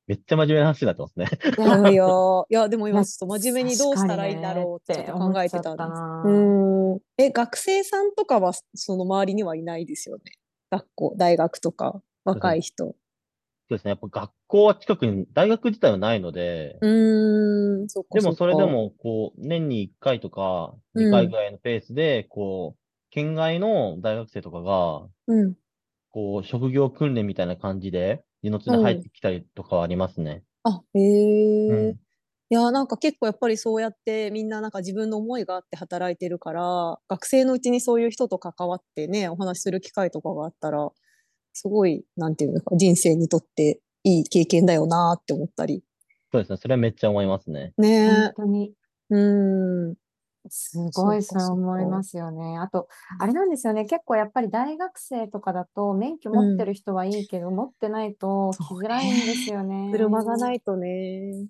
[0.06, 1.28] めっちゃ真面目な話になってますね。
[1.56, 2.04] いやいや、
[2.50, 6.02] いや、でも今ちょっと真面目にどうしたらいいんだろうってちょっと考えてたんです。
[6.02, 6.22] な。
[6.24, 7.00] うん。
[7.16, 10.22] え、学生さんとかはその周りにはいないですよね？
[10.70, 12.96] 学校、大学とか、若い人。
[13.68, 13.90] そうですね。
[13.90, 25.56] やっぱ学校は近くに、大学自体はないので、うーん、そでもそれでも、こう、年に1回とか、うん2回ぐらいのペースで、こう、県外の大学生とかが、うん。
[26.14, 30.44] こう、職業訓練みたいな感じで、二の入ってきたりとかはありますね。
[30.62, 31.98] あ、へえ、うん
[32.50, 40.88] いや、なんか結構やっぱりそうやってみんななんか自分の思いがあって働いてるから、学生のうちにそういう人と関わってね、お話しする機会とかがあったら、
[41.52, 45.82] すごい、なんていうのか、人生にとっていい経験だよなって思ったり。
[46.30, 46.58] そうですね。
[46.58, 47.72] それはめっちゃ思いますね。
[47.78, 48.72] ね本当に。
[49.10, 49.14] え。
[49.14, 49.94] うん。
[50.48, 52.58] すごいそう思いますよね。
[52.58, 53.84] あと、あれなんですよね。
[53.84, 59.90] 結構やっぱり大学生とかだと免許持ってる人はいいけど、持ってないと来づらいんですよね。
[59.92, 61.46] 車がないとね。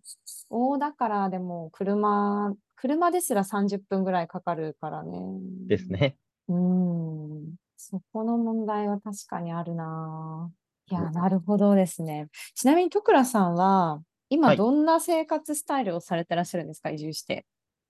[0.50, 5.18] 大だからでも車、車ですら30分ぐらいかかるからね。
[5.66, 5.90] です。
[5.90, 6.16] ね。
[6.48, 7.54] うん。
[7.76, 10.50] そこの問題は確かにあるな。
[10.90, 12.28] いや、なるほどですね。
[12.54, 17.46] ちなみに、徳倉さんは、今はいどんな生活スタイルをされてらっしゃるんですか、移住して。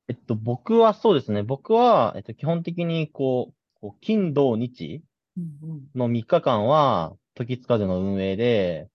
[0.09, 1.43] えっと、僕はそうですね。
[1.43, 5.03] 僕は、えっと、基本的に、こう、こう金、土、日
[5.37, 8.89] うんの3日間は、時津風の運営で、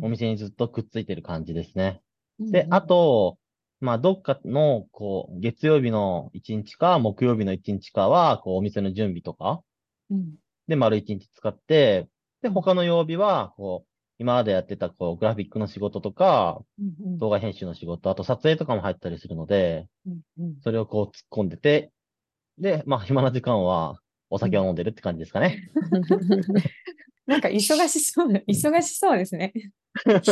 [0.00, 2.02] お店にずっとくっついてる感じですね。
[2.38, 3.38] うんで、あと、
[3.80, 9.62] まあ、どっかの、こう、月曜日の1日か、木曜日の1日かは、こう、お店の準備とか、
[10.10, 10.34] うん。
[10.68, 12.08] で、丸1日使って、
[12.42, 21.90] で、他の曜日は、こう、今までやってた、こう、グラフィックの仕事とか、うんうん動画編集の仕事、あと撮影とかも入ったりするので、うんうんそれをこう突っ込んでて、
[22.58, 23.98] で、まあ、暇な時間は、
[24.30, 25.68] お酒を飲んでるって感じですかね。
[27.26, 29.52] なんか忙しそうな、忙しそうですね。
[30.04, 30.22] 確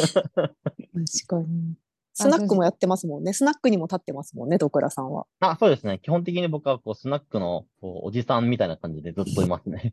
[1.27, 1.75] かに。
[2.13, 3.33] スナックもやってますもんね。
[3.33, 5.27] スナックにも立ってますもんね、徳倉さんは。
[5.41, 5.99] あ、そうですね。
[6.03, 9.93] 基本的に僕はこうスナックのこうおじさんみたいな感じでずっといますね。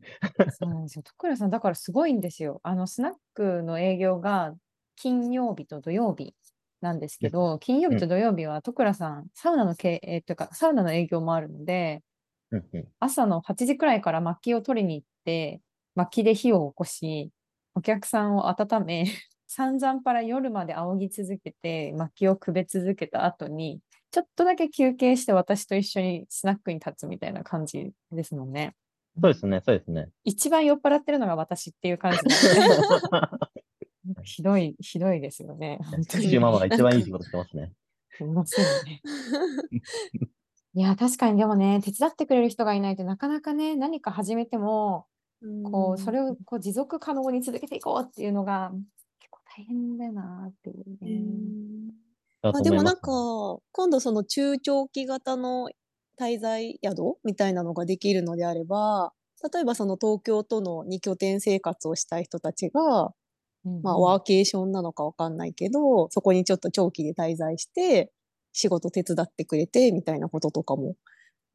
[0.59, 1.03] そうなんですよ。
[1.03, 2.59] 徳倉さん、だからすごいんですよ。
[2.63, 4.55] あの、スナックの営業が
[4.95, 6.33] 金曜日と土曜日
[6.81, 12.01] なんですけど、金曜日と土曜日は徳倉さん、サウナの経営というか、サウナの営業もあるので、
[12.51, 15.61] うんうん朝の8時くらいから薪を取りに行って、
[15.95, 17.31] 薪で火を起こし、
[17.75, 19.05] お客さんを温め、
[19.47, 23.79] 散々パラ夜まで仰ぎ続けて、薪をくべ続けた後に、
[24.11, 28.75] ちょっとだけ休憩して私と一緒にスナックに立つみたいな感じですもんね。
[29.19, 30.09] そうですね、そうですね。
[30.23, 32.19] 一番酔っ払ってるのが私っていう感じ
[34.23, 35.79] ひどい、ひどいですよね。
[35.83, 37.73] 本ママが一番いい仕事してますね。
[38.11, 39.01] すいませんね。
[40.73, 45.07] いや、確かにでもね、手伝ってくれる人がいないとなかなかね、何か始めても、
[45.71, 48.71] こう、それをこう持続可能に続けていこうっていうのが
[49.57, 51.11] 大変だよなっていううね。
[51.11, 51.87] ん
[52.43, 53.01] だと思いますまあでもなんか、
[53.71, 55.69] 今度その中長期型の
[56.19, 59.13] 滞在宿みたいなのができるのであれば、
[59.51, 63.13] 例えばその東京との2拠点生活をしたい人たちが、
[63.81, 68.11] まあワーケーションなのかわかんないけど、そこにちょっと長期で滞在して、
[68.53, 70.95] 仕事手伝ってくれてみたいなこととかも、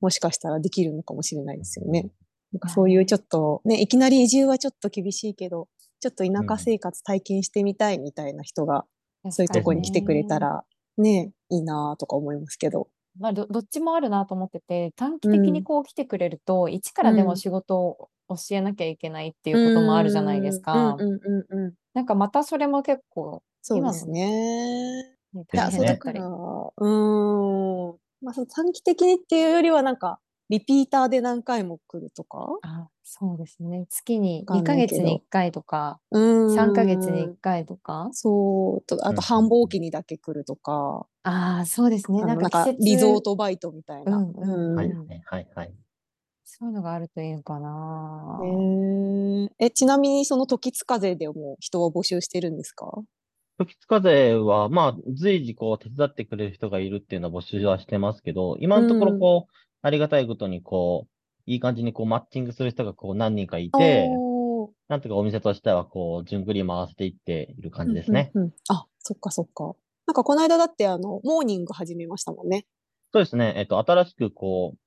[0.00, 2.10] もしかしたらできるのかもしれないですよね。
[2.52, 5.68] なんかそういうちょっとね、いきなり移住はちょっと厳しいけど、
[6.02, 8.84] ちょっと田舎生活体験してみたいみたいな人が、
[9.30, 10.64] そういうとこに来てくれたら、
[10.98, 12.88] ね、いいなとか思いますけど。
[13.20, 20.96] まあ、どどっちもあるなと思ってて短期的にこう来てくれると、一からでも仕事を教えなきゃいけないっていうこともあるじゃないですか。
[20.98, 21.74] うんうんうんうん。
[21.94, 25.14] なんかまたそれも結構、そうですね。
[25.32, 26.18] ね、だったり。
[26.18, 27.96] うーん。
[28.22, 30.18] まあ、そう短期的にっていうよりは、なんか、
[30.52, 32.60] リピーターで何回も来るとか？
[32.62, 33.86] あそうですね。
[33.90, 36.22] 月に2わか月に1回とか、うーん。
[36.46, 38.08] 3ヶ月に1回とか。
[38.12, 38.82] そう。
[38.86, 41.06] とあうんと、繁忙期にだけ来るとか。
[41.24, 42.24] ああ、そうですね。
[42.24, 44.16] なんか季節かリゾートバイトみたいな。
[44.16, 45.82] うんうんはい、うんはい、はい、はい。
[46.46, 48.40] そういうのがあるといいのかな。
[48.44, 53.02] へーえ、ちなみにその時津風でも人を募集してるんですか？
[53.58, 64.08] 時津風は、まあ、随時こう、手伝ってくれる人がいるっていうのは募集はしてますけど、今のところこう、ありがたいことにこう、いい感じにこう、マッチングする人がこう、何人かいて、
[64.88, 68.30] なんとかお店としてはこう、順繰り回していっている感じですね。
[68.34, 69.74] うんうんうんあ、そっかそっか。
[70.06, 72.66] なんかこの間だってあの、モーニング始めましたもんね。
[73.12, 73.54] そうですね。
[73.56, 74.78] えっと、新しくこう、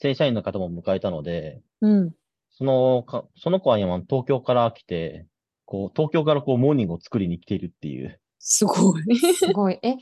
[0.00, 2.14] 正社員の方も迎えたので、うん。
[2.50, 5.26] そのか、その子は今東京から来て、
[5.64, 8.20] こう、東京からこう、モーニングを作りに来ているっていう。
[8.38, 9.16] すごい。
[9.34, 9.78] すごい。
[9.82, 9.96] え、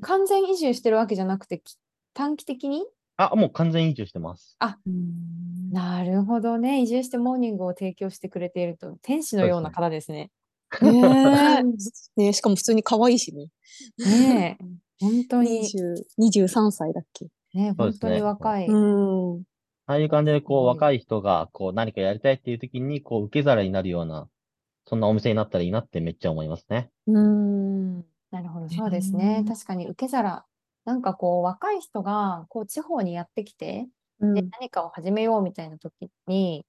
[0.00, 1.76] 完全移住してるわけじゃなくて、き
[2.14, 2.84] 短期的に？
[3.20, 4.56] あ、もう完全移住してます。
[5.70, 6.80] なるほどね。
[6.80, 10.30] 移住してモーニングを提供してくれていると、天使のような方ですね。
[10.80, 11.62] ね
[12.16, 12.22] え。
[12.22, 13.48] ねしかも普通に可愛いしね。
[13.98, 14.64] ねえ、
[15.00, 17.26] 本当に、20 23歳だっけ。
[17.52, 18.66] ね、本当に若い。
[18.68, 19.42] うん。
[19.86, 24.28] ああいう感じで、こう、若い人が、こう、何かやりたいっていう時に、こう、受け皿になるような、
[24.86, 26.90] そんなお店になったらいいなってめっちゃ思いますね。
[27.06, 27.96] うん。
[28.30, 29.42] なるほど、そうですね。
[29.42, 30.44] ね確かに受け皿。
[30.84, 33.88] なんかこう、若い人が、こう、地方にやってきて、
[34.20, 36.66] うんで、何かを始めようみたいな時に、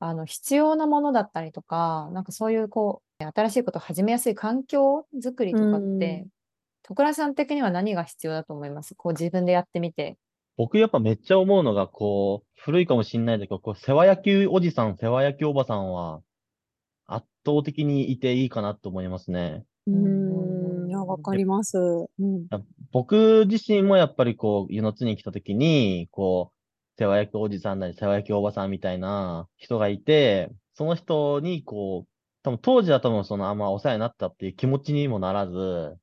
[0.00, 6.28] あの、必要なものだったりとか、なんかそういう、こう、新しいことを始めやすい環境づくりとかって、うん
[6.86, 8.94] 徳良さん的には何が必要だと思います？
[8.94, 10.18] こう、自分でやってみて。
[10.58, 16.20] 僕やっぱめっちゃ思うのが、こう、古いかもしんないけど、こう、世話焼きおじさん、世話焼きおばさんは、
[17.06, 19.64] 圧倒的にいていいかなと思いますね。
[19.86, 20.23] うん。
[21.04, 21.78] わかります。
[21.78, 22.46] うん。
[22.92, 32.08] 僕自身もやっぱりこう、湯の津に来た時に、こう、世話焼きおじさんなり、世話焼きおばさんみたいな人がいて、その人にこう、
[32.42, 35.96] 多分当時は多分そのあんまお世話になったっていう気持ちにもならず、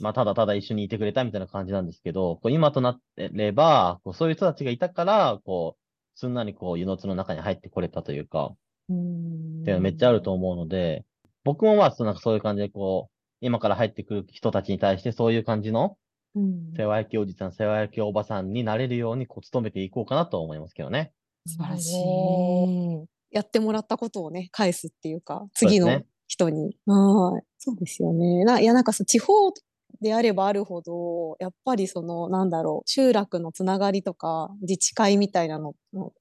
[0.00, 8.54] まあただただ一緒にいてくれたみたいな感じなんですけど、こう今となってれば、こうそういう人たちがいたから、こう、すんなりこう湯の津の中に入ってこれたというか、
[8.88, 11.04] うんっていうのめっちゃあると思うので、
[11.44, 13.13] 僕もまあそうなんかそういう感じでこう、
[13.44, 15.96] 今から入ってくる人たちに対してそういう感じの
[16.34, 21.12] うん世話焼きおじさん、世話焼きおばさんになれるようにこう努めていこうかなと思いますけどね。
[21.46, 23.04] 素晴らしい。
[23.30, 26.76] やってもらったことをね、返すっていうか、次の人に。
[26.86, 27.42] はい。
[27.58, 28.44] そうですよね。
[28.44, 29.52] な、いや、なんかそう、地方
[30.00, 36.12] であればあるほど、やっぱりその、なんだろう、集落のつながりとか、自治会みたいなのの、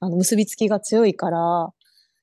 [0.00, 1.38] あの、結びつきが強いから、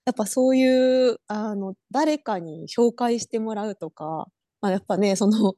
[0.06, 4.28] やっぱそういう、あの、誰かに紹介してもらうとか、
[4.62, 5.54] まあ、やっぱね、その、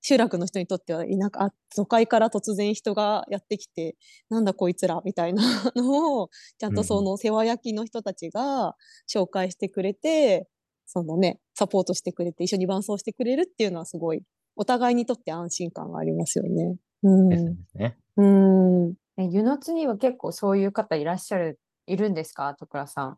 [0.00, 3.96] 集落の人にとっては田舎、あ都会から突然人がやってきて、
[4.30, 5.42] なんだこいつらみたいな
[5.76, 8.76] のを、ちゃんとその世話焼きの人たちが
[9.12, 10.48] 紹介してくれて、
[10.86, 14.22] そのね、サポートしてくれて、一緒に伴走してくれるっていうのはすごい、
[14.56, 16.76] お互いにとって安心感がありますよね。
[17.02, 17.28] うん。
[17.28, 17.98] ですね。
[18.16, 18.94] うん。
[19.18, 23.16] え、湯の津には結構そういう方いらっしゃる、いるんですか徳倉さん？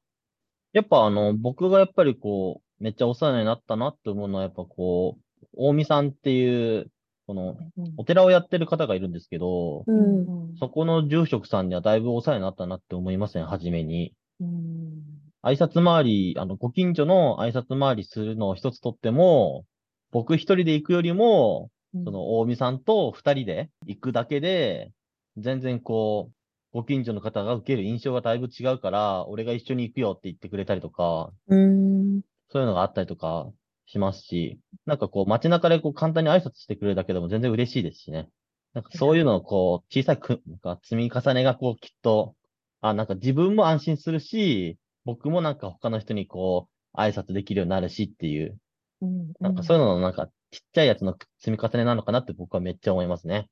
[0.72, 6.90] やっぱあの、僕がやっぱりこう、めっちゃお世話になったなって思うのは、やっぱこう、大見さんっていう、
[7.26, 10.56] この、うんお寺をやってる方がいるんですけど、うん。
[10.58, 14.14] そこの住職さんにはだいぶお世話になったなって思いますね、初めに。
[14.40, 19.64] うん挨拶回り、あの、ご近所の挨拶回りするのを一つとっても、
[20.10, 24.92] 僕一人で行くよりも、うんその、大見さんと二人で行くだけで、
[25.38, 26.34] 全然こう、
[26.72, 32.20] ご近所の方が受ける印象がだいぶ違うから、俺が一緒に行くよって言ってくれたりとか、うん。
[32.50, 33.50] そういうのがあったりとか
[33.86, 38.28] しますし、なんかこう街中でこう簡単に挨拶してくれるだけでも全然嬉しいですしね。
[38.74, 42.34] なんかそういうのをこう小さいく、なんか積み重ねがこうきっと、
[42.80, 48.58] あ、なんか自分も安心するし、僕もなんか他の人にこう挨拶できるようになるしっていう、
[49.02, 53.48] うんなんかそういうののなんかちっちゃいやつの積み重ねなのかなって僕はめっちゃ思いますね。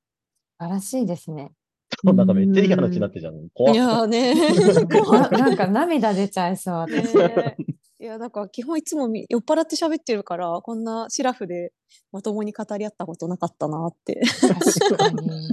[0.60, 1.52] 素晴らしいですね。
[2.04, 3.48] そ うなんかめっちゃいい話になってるじゃん。
[3.54, 4.34] 怖っいやーね。
[5.10, 6.86] ななんか涙出ちゃいそう、
[8.00, 11.72] いや、なんか基本いつもみ酔っ払って喋ってるから、こんなシラフで
[12.12, 14.20] まともに語り合ったことなかったなって。
[14.40, 15.50] 確かに。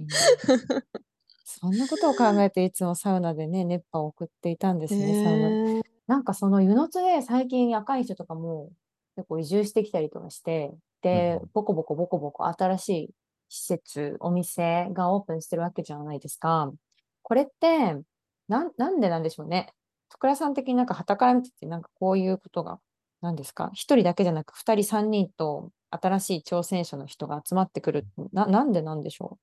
[1.44, 5.50] そんなことを考えていつもサウナでね、熱波を送っていたんですね、サウナ。
[5.50, 8.70] ねなんかその湯の津で最近若い人とかも
[9.16, 13.10] 結構移住してきたりとかして、でうん、ボコボコボコボコ新しい
[13.50, 16.72] 施設、お店がオープンしてるわけじゃないですか。
[17.24, 17.96] これって、
[18.48, 19.74] なん、なんでなんでしょうね。
[20.16, 22.80] 徳倉さん的になんか傍から見てて、なんかこういうことが、
[23.22, 23.72] 何ですか？
[23.74, 28.08] 一人だけじゃなく二人三人と新しい挑戦者の人が集まってくる。
[28.32, 29.38] な、なんでなんでしょ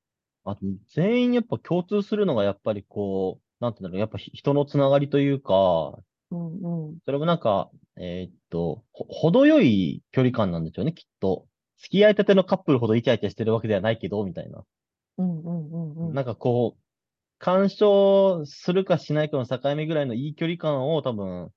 [0.44, 0.60] あと、
[0.94, 5.54] 全員やっぱ共通するのがやっぱりこう、なんていうんだろう、やっぱひ人のつながりというか、
[6.30, 6.98] ううんうん。
[7.04, 11.46] それもなんか、えーっと、ほ、程よい距離感なんでしょうね、きっと。
[11.78, 14.62] 付き合いたてのカップルほどイチャイチャしてるわけではないけど、みたいな。
[15.18, 16.14] うんうんうんうん。
[16.14, 16.81] なんかこう、
[17.42, 21.50] 干渉するかしないかの境目ぐらいのいい距離感を多分、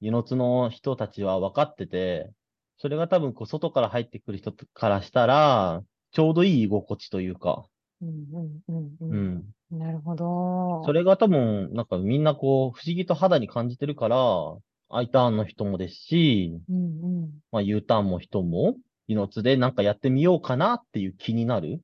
[0.00, 2.30] 湯の津の人たちは分かってて、
[2.76, 5.80] それが多分こう、外から入ってくる人からしたら、
[6.12, 7.64] ちょうどいい居心地というか、
[8.02, 9.44] うんうんうんううん。
[9.72, 9.78] ん。
[9.78, 10.82] なるほど。
[10.84, 14.18] それが多分、なんかみんなこう、不思議と肌に感じてるから、
[14.90, 17.30] I ターンの人もですし、うんうん。
[17.50, 18.74] まあ U ターンも人も、
[19.08, 21.80] イノツでなんかやってみようかなっていう気になる。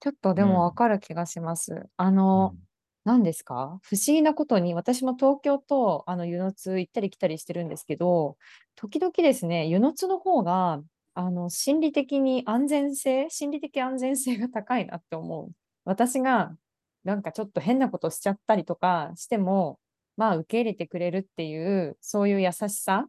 [0.00, 1.86] ちょっとでうんもわかる気がします。
[1.96, 2.56] あの、
[3.04, 3.78] 何ですか？
[3.82, 8.36] 不思議なことに、私も東京とあの湯の津行ったり来たりしてるんですけど、
[8.76, 10.82] 時々ですね、湯の津の方が、
[11.14, 15.50] あの、心理的に安全性、心理的安全性が高いなって思う。
[15.84, 16.56] 私が、
[17.04, 19.78] なんかちょっと変なことしちゃったりとかしても、
[20.16, 23.06] まあ受け入れてくれるっていう、そういう優しさ、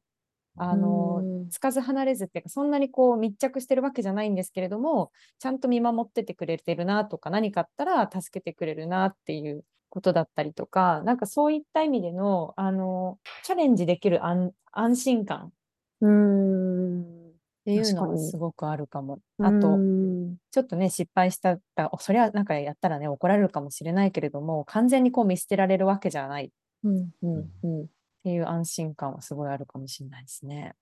[0.58, 15.48] あの、うんつかず離れずっていうか、そんなにこう密着してるわけじゃないんですけれども、ちゃんと見守っててくれてるなとか、何かあったら助けてくれるなっていうことだったりとか、なんかそういった意味での、あの、チャレンジできる安安心感。
[15.48, 15.52] っ
[16.02, 17.32] うん。
[17.64, 19.20] ていうのはすごくあるかも。
[19.40, 26.46] あと、うんちょっとね、失敗したら、それはなんかやったらね、怒られるかもしれないけれども、完全にこう見捨てられるわけじゃない。
[26.46, 26.50] っ
[26.84, 27.10] うん。
[27.22, 27.88] うんうん。
[28.24, 30.74] ていう安心感はすごいあるかもしれないですね。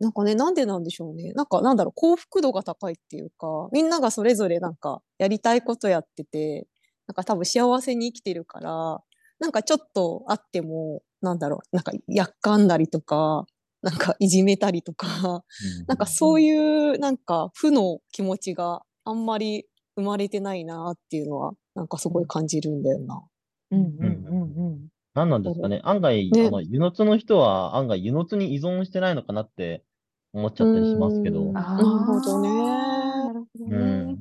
[0.00, 1.32] なんかね、なんでなんでしょうね。
[1.32, 6.66] なんか、なんだろう、幸福度が高いっていうか、みんながそれぞれなんか、やりたいことやってて、
[7.06, 9.00] なんか多分幸せに生きてるから、
[9.38, 13.46] なんかちょっとあっても、なんだろう、なんか、やっかんだりとか、
[13.82, 15.44] なんかいじめたりとか、
[15.86, 16.50] なんかそうい
[16.94, 23.22] う、なんか負の気持ちがあんまり生まれてないなっていうのは、なんかすごい感じるんだよな。
[23.70, 24.88] うんうんうんうん。
[25.14, 25.80] 何なんですかね。
[25.84, 29.84] 案外、ねあの、湯の津の人は案外湯の津に依存してないのかなって
[30.32, 31.52] 思っちゃったりしますけど。
[31.52, 34.12] なるほどねなるほどうね。
[34.12, 34.18] ん。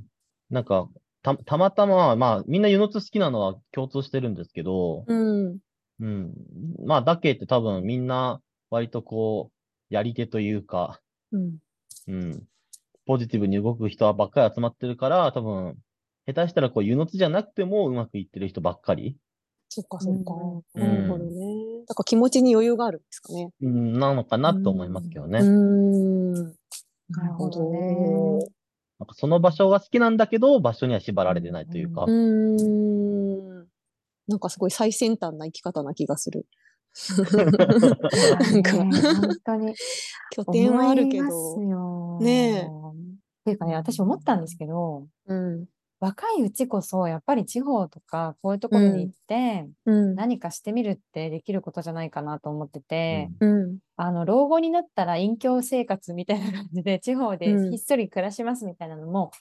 [0.51, 0.87] なんか、
[1.23, 5.57] た、たまたま、まあ、みんな湯の津好きなのは共通してるんですけど、うん。
[5.99, 6.33] うん。
[6.85, 10.99] まあ、だけって多分みんな割とこう、やり手というか、
[11.31, 11.57] うん。
[12.07, 12.43] うん。
[13.05, 15.75] ポジティブに動く人はばっかり集まってるから、多分、
[16.27, 19.17] 下手したらこう、湯の津じゃなくてもうまくいってる人ばっかり、
[19.73, 20.33] そっかそっか。
[20.75, 21.85] うんなるほどね。
[21.87, 23.49] だから気持ちに余裕があるんですかね。
[23.61, 25.39] うん、なのかなと思いますけどね。
[25.39, 26.33] うーん。
[26.43, 26.51] な
[27.09, 28.45] なるほどね。
[28.99, 32.07] なんかその場所が好きなんだけど、場所には縛られてないというかう。
[32.07, 33.67] ーん。
[34.27, 36.45] なんかすごい最先端な生き方な気がする。
[37.17, 39.73] なんかね本当に
[40.29, 41.33] 拠点はあるけどます。
[41.63, 42.83] よねえ
[43.43, 45.65] っていうかね、私思ったんですけど、うん。
[46.03, 50.15] 若いうちこそやっぱり地方とかこういうところに行ってうん。
[50.15, 53.77] 何かしてみるってできることじゃないかなと思ってて、うん。
[53.95, 59.31] あの老後になったら隠居生活みたいな感じで地方でうんひっそり暮らしますみたいなのも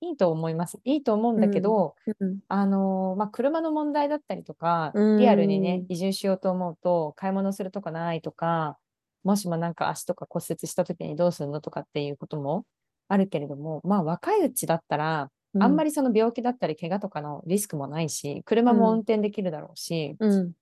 [0.00, 0.78] いいと思います。
[0.84, 2.38] いいと思うんだけど、うん。
[2.48, 8.78] あのまあ、車の問題だったりとか、うんリアルにね、移住しようと思うと、買い物するとかないとか、
[9.24, 12.64] もしもなんか足とか骨折した時にどうするのとかっていうことも
[13.08, 15.90] あるけれども、まあ若いうちだったら、あんまり。
[15.90, 20.52] りその病気だったり怪我とかのリスクもないし、車も運転できるだろうし、うん。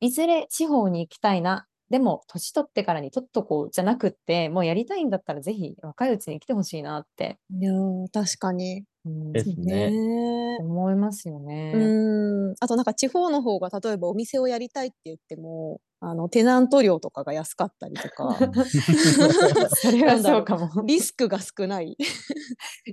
[0.00, 8.84] いずれ地方に行きたいな、でも年取ってからにとっとこうじゃなくって、もうやりたいんだったらぜひ若いうちに来てほしいなって、いやー確かに。
[9.06, 9.90] うんですね。
[9.90, 11.72] ね思いますよね。
[11.74, 12.54] うん。
[12.60, 18.36] あとなんか地方の方が例えばお店をやりたいって言っても、あの、テナント料とかが安かったりとか、
[19.76, 20.68] それはそうかも。
[20.84, 21.96] リスクが少ない。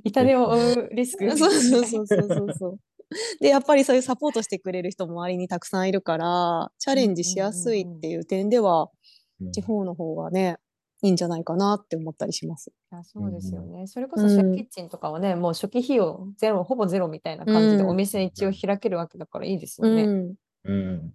[0.03, 1.37] 痛手を負うリスク。
[1.37, 2.79] そ うそうそうそうそうそう。
[3.39, 10.57] で、やっぱりそういうサポートしてくれる人も周りにたくさんいるから、チャレンジしやすいっていう点では、うん地方の方がね、
[11.03, 12.71] いいんじゃないかなって思ったりします。
[12.91, 13.85] いやそうですようんね。
[13.85, 20.03] それこそシェアキッチンとかはね、もう初期費用ゼロ、ほぼゼロみたいな感じでうんお店一応開けるわけだからいいですよね。
[20.05, 20.35] うん。
[20.63, 21.13] うん。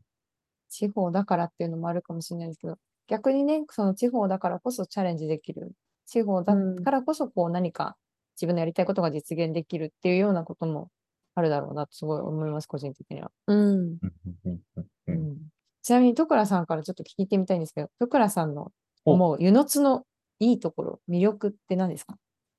[0.69, 2.77] 地方だからっていうのもあるかもしれないですけど、
[3.09, 5.73] 逆にね、その地方だからこそチャレンジできる。
[6.07, 7.97] 地方だうんからこそこう何か
[8.37, 10.91] 自分のやりたいことが実現できるっていうようなことも
[11.35, 13.31] あるだろうなとすごい思います、個人的には。
[13.47, 13.59] うん。
[13.59, 13.99] うん
[14.45, 15.37] うんううんん
[15.83, 18.71] ちなみに、徳良さんからちょっと聞いてみたいんですけど、徳良さんの
[19.05, 20.05] 思う湯の津の
[20.39, 22.17] いいところ、魅力って何ですか？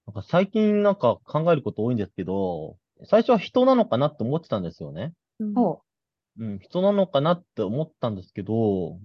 [0.07, 5.13] なんか最近なんか考えること多いんですけど、最初は人なのかなって思ってたんですよね。
[5.39, 5.79] うんほ
[6.39, 8.97] うん、人なのかなって思ったんですけど、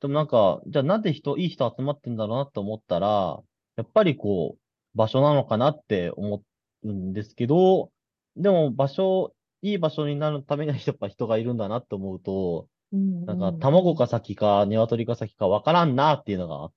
[0.00, 3.38] でもなんか、じゃあなんで人、いい人集まってんだろうなって思ったら、
[3.76, 6.42] やっぱりこう、場所なのかなって思
[6.82, 7.90] うんですけど、
[8.36, 9.32] でも場所、
[9.62, 12.96] いい場所になるためにはやっぱ人がいるんだなって思うと、う。
[12.96, 16.70] うんなんか卵か先か鶏か先かわからんなっていうのが、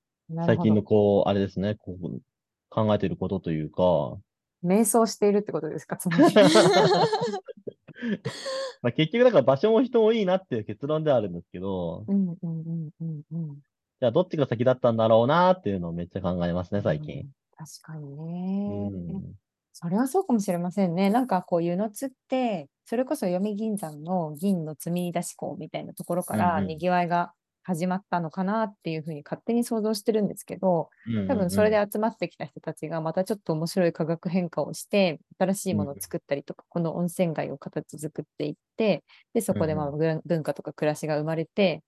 [0.46, 2.22] 最近のこう、あれですね、こう、
[2.70, 4.18] 考えてることというか、
[4.64, 5.98] 瞑想しているってことですか？
[5.98, 6.24] つまり。
[8.82, 13.56] まあ結局だから場所も人もいいなっていう結論ではあるんですけど、うんうんうんうんうん。
[14.00, 17.22] じゃあどっちが先だったんだろうなっていうのをめっちゃ考えますね、最近。
[17.22, 17.30] うん
[17.60, 18.68] 確かにうね。
[18.70, 18.77] ん。
[19.80, 21.12] それはそうかもしれませんね。
[21.12, 30.90] なんかこう、湯の津って、それこそ読み銀山の銀の積み出し港みたいなところからにぎわいが始まったのかなっていうふうに勝手に想像してるんですけど、
[31.28, 39.04] 多分それで集まってきた人たちがまたちょっと面白い化学変化をして、新しいものを作ったりとか、この温泉街を形作っていって、
[39.36, 41.84] で、そこでまあ文化とか暮らしが生まれて、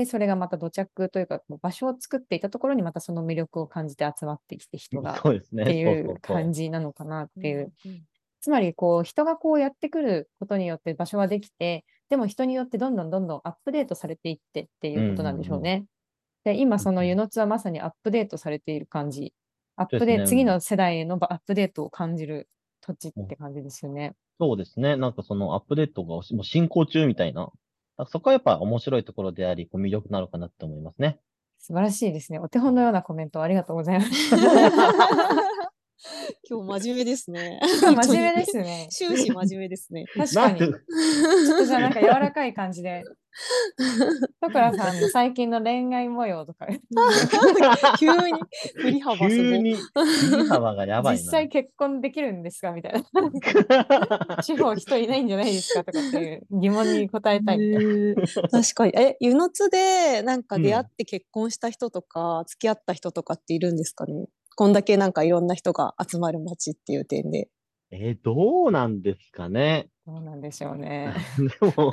[0.00, 5.62] で、それがまた土着というか、もう場所を作っていたところにまたその魅力を感じて集まってきて人がそうですね。
[5.64, 7.72] っていう感じなのかなっていう。
[7.84, 8.02] うん
[8.42, 15.84] つまりこう人がこうやってくることによって場所はできて、でも人によってどんどんどんどんアップデートされていってっていうことなんでしょうね。
[16.44, 19.34] で、今その湯の津はまさにアップデートされている感じ。
[19.76, 22.48] アップデね次の世代へのアップデートを感じる
[22.80, 24.14] 土地って感じですよね。
[24.38, 24.96] そうですね。
[24.96, 27.50] なんかそのアップデートがもう進行中みたいな。
[28.06, 31.18] そこはやっぱ面白いところであり、こう魅力なのかなって思いますね。
[31.58, 32.38] 素晴らしいですね。
[32.38, 34.10] お手本のようなコメントありがとうございます。
[36.48, 37.60] 今日真面目ですね。
[37.62, 38.88] 真面目ですね。
[38.92, 40.06] 終始真面目ですね。
[40.16, 40.58] 確かに。
[40.58, 40.72] ちょっ
[41.58, 43.04] とじゃあなんか柔らかい感じで。
[44.40, 46.66] さくらさんの最近の恋愛模様とか、
[47.98, 48.14] 急に
[48.76, 49.16] 振り幅。
[49.28, 51.22] 急に、振り幅がやばいな。
[51.22, 53.00] 実際結婚できるんですかみたいな。
[54.42, 57.90] 地方人いないんじゃないですかとかっていう疑問に答えたいみたいな。
[57.90, 58.92] へー確かに。
[58.96, 64.26] え、湯の津でなんか出会って結婚した人とか、付き合った人とかっているんですかね？
[64.56, 67.48] こんだけなんかいろんな人が集まる街っていう点で。
[67.92, 69.88] えーどうなんですかね？
[70.10, 71.14] どうなんでしょう ね。
[71.38, 71.92] でも、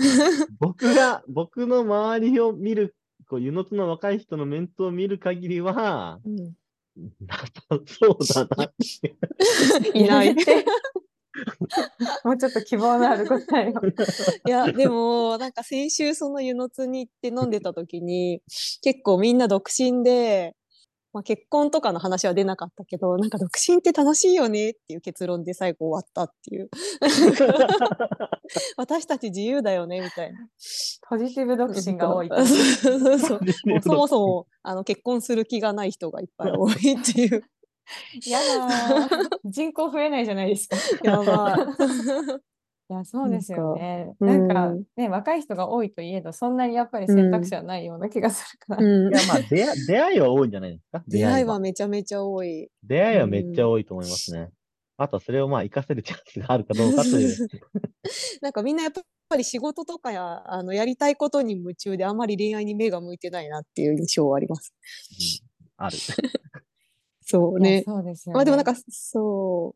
[0.60, 2.96] 僕が、 僕の周りを見る、
[3.30, 6.54] こう、湯の津の若い人のメンツを見る限りは、うん
[7.28, 7.46] なさ
[7.86, 9.16] そうだなって
[9.94, 10.32] いない。
[10.32, 10.36] い
[12.24, 14.50] もうちょっと希望のある答えを。
[14.50, 18.42] や、でも、なんか先週その湯の津に行って飲んでた時に、
[18.82, 20.56] 結構みんな独身で、
[21.14, 26.70] まあ、結婚とかの話は出なかったけど、なんか独身って楽しいよねっていう結論で最後終わったっていう。
[28.78, 30.40] 私たち自由だよねみたいな。
[31.10, 32.30] ポジティブ独身が多い。
[32.30, 33.40] そ
[33.90, 37.44] もうそもあの結婚する気がない人がいっぱい多いっていう。
[38.28, 39.30] やだー。
[39.46, 40.78] 人口増えないじゃないですか。
[41.04, 41.56] やば
[42.90, 42.94] い。
[42.94, 44.16] いや、そうですよね。
[44.20, 48.86] なんんかうんね、若い人が多いといえど、そんなにやっぱり選択肢はないような気がするから。
[48.86, 51.04] うんいや、まあ、出会い、出会いは多いんじゃないですか？
[51.08, 51.60] 出会いはは。
[51.60, 52.70] めちゃめちゃ多い。
[52.84, 54.50] 出会いはめっちゃ多いと思いますね。
[55.00, 57.48] あとはそれをまあ活かせるチャンスがあるかどうかという。
[58.42, 58.92] なんかみんなやっ
[59.30, 64.74] ぱり仕事とかやあのやりたいことに夢中であまり恋愛に目が向いてないなっていう印象はあります。
[65.42, 65.48] うん
[65.80, 65.98] ある。
[67.22, 67.84] そうね。
[67.86, 68.36] そうですよね。
[68.36, 69.76] まあでもなんかそ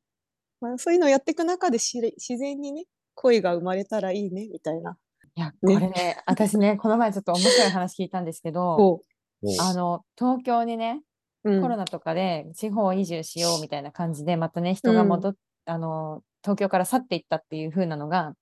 [0.62, 2.86] う、まあ、そういうのをやっていく中でし自然にね
[3.16, 4.98] 恋が生まれたらいいねみたいな。
[5.36, 5.54] いや、ね。
[5.62, 9.02] これね、私ね、この前ちょっと面白い話聞いたんですけど、
[9.60, 11.02] あの、東京にね、
[11.44, 11.62] う、うん。
[11.62, 15.36] コロナとかで地方移住しようみたいな感じで、またね、人が戻っ、
[15.66, 18.34] あの、東京から去っていったっていう風なのが、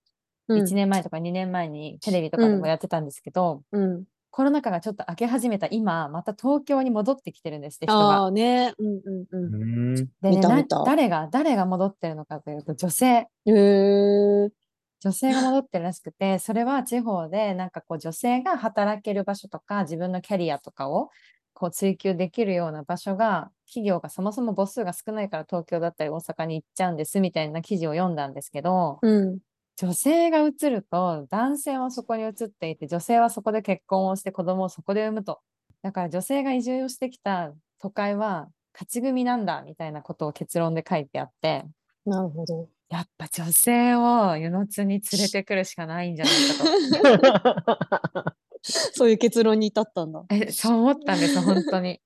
[0.47, 0.63] うん。
[0.63, 2.59] 1年前とか2年前にテレビとかでうん。
[2.59, 8.25] もやってたんですけど、うん、コロナ禍がちょっと明け始めた今、また東京に戻ってきてるんですって、人あが。
[8.25, 9.01] あね、うん
[9.31, 9.95] うんうん。
[9.95, 10.41] で
[10.85, 13.21] 誰が、誰が戻ってるのかというと、女性。
[13.21, 13.23] ん。
[13.45, 14.49] へえ
[15.01, 21.09] 女性が戻ってるらしくて、それは地方でなんかこう女性が働ける場所とか自分のキャリアとかを
[21.53, 29.39] こう追求できるような場所が企業がそもそも母数が少ないから東京だったり大阪に行っちゃうんですみたいな記事を読んだんですけど、うん
[29.81, 35.39] 女性が移ると男性はそこに移っていて女性はそこで結婚をして子供をそこで産むと。
[35.81, 41.63] だから女性が移住をしてきた都会は勝ち組なんだみたいなことを結論で書いてあって、
[42.05, 42.67] なるほど。
[42.89, 48.35] やっぱ女性を湯の津に連れてくるしかないんじゃないかと。
[48.93, 50.25] そういう結論に至ったんだ。
[50.29, 52.01] え、そう思ったんですよ、本当に。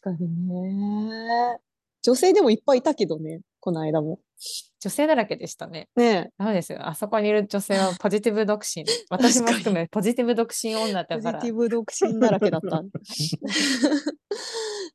[0.00, 1.58] 確かにね。
[2.02, 4.18] 女性でもいっぱいいたけどね、この間も。
[4.80, 5.88] 女性だらけでしたね。
[5.96, 6.86] ねダメですよ。
[6.86, 8.84] あそこにいる女性はポジティブ独身。
[9.08, 11.54] 私も含めポジティブ独身女ポだからジティ。
[11.54, 12.82] ブ独身だらけだった。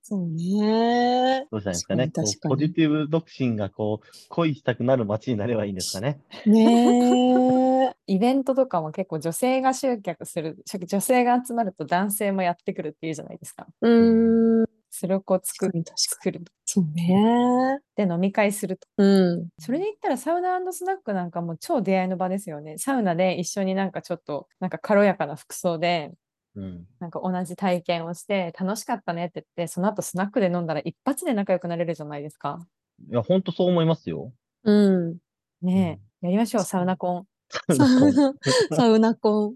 [0.04, 1.46] そうね。
[1.52, 2.12] どうしたんですかね？
[2.44, 6.20] ポジティブ独身がこう、恋したくなる街になればいいんですかね？
[6.46, 7.96] ねえ。
[8.08, 13.68] イベントとかも結構女性が集客する、女性が集まると男性もやってくるっていうじゃないですか。
[13.82, 14.66] うーん。
[14.92, 15.84] それをこう作る。
[15.96, 16.44] 作る。
[16.66, 17.80] そうね。
[17.96, 18.88] で、飲み会すると。
[18.98, 19.50] うん。
[19.60, 22.78] それで言ったらサウナスナックなんかも超出会いの場ですよね。
[22.80, 26.12] サウナで一緒になんかちょっとなんか軽やかな服装で
[26.56, 26.88] うん。
[27.00, 32.66] なんか同じ体験をして楽しかったねって言ってその後スナックで飲んだら一発で仲良くなれるじゃないですか。
[33.10, 34.34] いや、本当そう思いますよ。
[34.64, 35.18] うん。
[35.62, 37.26] ねえ、やりましょうサウナコン。
[37.50, 38.34] サウナ、
[38.76, 39.56] サウナコン。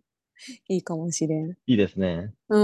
[0.68, 1.52] いいかもしれん。
[1.52, 2.34] いいですね。
[2.50, 2.58] う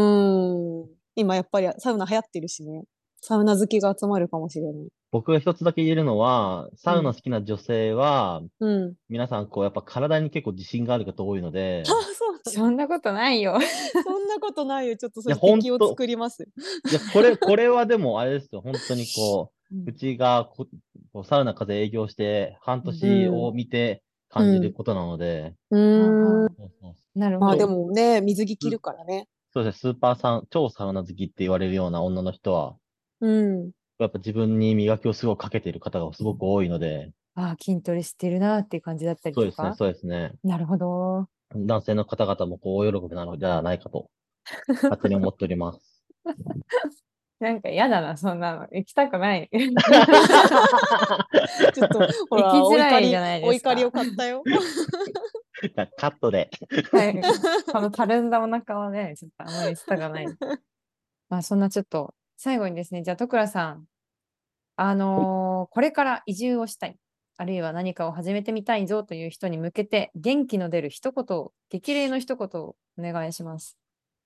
[0.83, 0.87] ん。
[1.15, 2.83] 今やっぱりサウナ流行ってるしね。
[3.21, 4.87] サウナ好きが集まるかもしれない。
[5.11, 8.95] 僕が一つだけ言えるのは、サウナ好きな女性は、うん。
[9.09, 13.57] 皆さん、こう、やっぱ体に結構自信がある方多いので、あ、 そうそんなことないよ。
[14.03, 14.97] そんなことないよ。
[14.97, 16.43] ちょっとそれ敵をと作ります。
[16.43, 18.61] いや、これ、これはでもあれですよ。
[18.61, 20.67] 本当にこう、うちがこ
[21.13, 26.47] こうサウナ風営業して半年を見て感じることなので、うーん。
[27.15, 27.47] なるほど。
[27.47, 29.27] まあでもね、水着着るからね。
[29.51, 32.75] そうですね、スーパーサウン、超サウナ好きって言われるような女の人は、
[33.21, 33.71] うん。
[33.99, 39.75] やっぱ自分に磨きをすごいかけている方がすごく多いので、ああ筋トレしてるなっていう感じだったりとそうですねか、。
[39.75, 40.33] そうですね。
[40.43, 41.27] なるほど。
[41.55, 44.09] 男性の方々もこう、お喜びなのではないかと、
[44.67, 46.03] 勝手に思っております。
[47.39, 48.67] なんか嫌だな、そんなの。
[48.73, 49.49] 行きたくない。
[51.73, 51.99] ちょっと、
[52.29, 54.43] ほら、生きづらいじゃない、ですかお怒りを買ったよ。
[55.97, 56.49] カットで。
[56.91, 57.21] はい、
[57.71, 60.27] このたるんだお腹はね、ちょっとあまりしたがない。
[61.29, 63.85] まあそんなちょっと、最後にですね、じゃあ、徳倉さん、
[64.77, 66.95] あのーこれから移住をしたい、
[67.35, 73.77] あるいは何かを始めてみたいぞという人に向けて、元気の出る一言を、激励の一言をお願いします。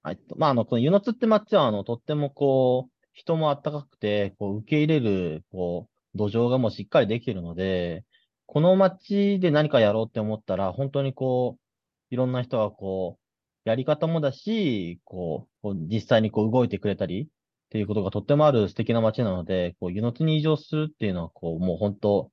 [0.04, 0.20] はい。
[0.38, 8.06] まあ、あの、この湯の津って町は、あの、とってもこう、人も暖かくて、こう、受け入れる、こう、土壌がもうしっかりできているので、
[8.46, 17.28] この町で何かやろうって思ったら、本当にこう、いろんな人がこう、やり方もだし、こう実際にこう動いてくれたり
[17.74, 22.32] っていうことがとってもある素敵な町なので、こう、湯の津に移住するっていうのは、こう、もう本当、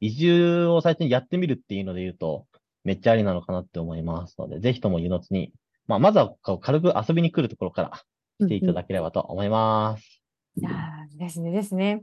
[0.00, 2.46] 移住を最初にやってみるっていうので言うと、
[2.82, 5.52] めっちゃありなのかなって思いますので、ぜひとも湯の津に
[5.86, 7.90] まあ、まずはこう軽く遊びに来るところから
[8.40, 10.22] 来ていただければと思います。
[10.56, 12.02] いやーですねですね。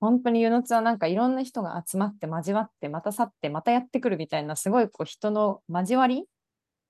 [0.00, 6.26] 本当に湯の津はなんかいろんな人が集まって交わってまた去ってまたやってくるみたいなすごいこう人の交わり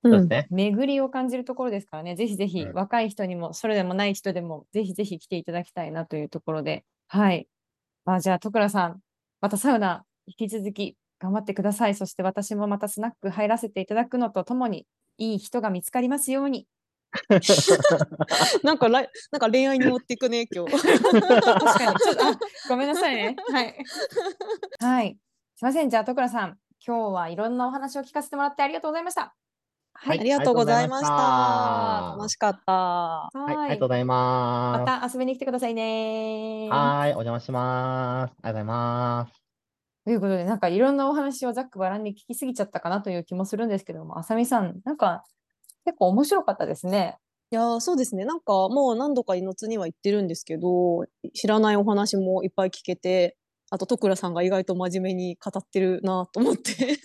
[0.02, 0.46] そうですね。
[0.50, 7.48] 巡りを感じるところですからね、ぜひぜひうん若い人にも、それでもない人でも、ぜひぜひ来ていただきたいなというところで、はい。
[8.04, 9.00] まあ、じゃあ、徳良さん、
[9.40, 11.94] またサウナ、引き続き頑張ってください。
[11.94, 14.86] そして私もまたスナック入らせていただくのとともに、
[15.18, 16.66] いい人が見つかりますように。
[18.62, 20.72] なんか来、なんか恋愛に持っていくね、今日。
[20.76, 20.84] 確
[21.78, 22.38] かに、ちょっと、あ
[22.68, 23.36] ごめんなさいね。
[23.50, 23.84] はい。
[24.80, 25.18] はい。
[25.56, 25.90] すいません。
[25.90, 29.34] じゃあ、徳良さん、今日はいろんなお話を聞かせてもらってありがとうございました。
[29.98, 30.20] はい。
[30.20, 32.14] ありがとうございました。
[32.16, 32.72] 楽しかった。
[32.72, 34.80] はい、ありはいがとうございます。
[34.80, 36.68] また遊びに来てくださいね。
[36.70, 38.30] はーい、お邪魔します。
[38.30, 39.42] ありがとうございます。
[40.04, 45.24] ということで、なんかいろんなお話をざっくばらんに聞きすぎちゃったかなという気もするんですけども、あさみさん、なんか
[45.84, 47.16] 結構面白かったですね。
[47.50, 48.24] いやーそうですね。
[48.24, 53.36] なんかもう何度か命には行ってるんですけど、知らないお話もいっぱい聞けて、
[53.70, 56.98] あと、徳倉さんが意外と真面目に語ってるなと思って。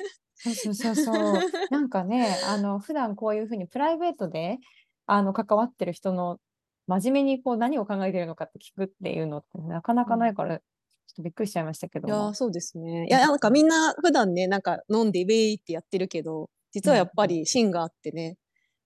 [0.44, 1.14] そうそうそうそう。
[1.70, 4.58] なんかね、あの普段こういうふうにプライベートで
[5.06, 6.40] あの関わってる人の
[6.88, 12.14] 真面目にこう何を考えてるのかって聞くっていうのってなかなかないから、ちょっとびっくりしちゃいましたけども。
[12.14, 13.06] いやーそうですね。
[13.08, 18.38] いや、なんかみんな普段ね、なんか飲んでウェイってやってるけど、実はやっぱり芯があってね、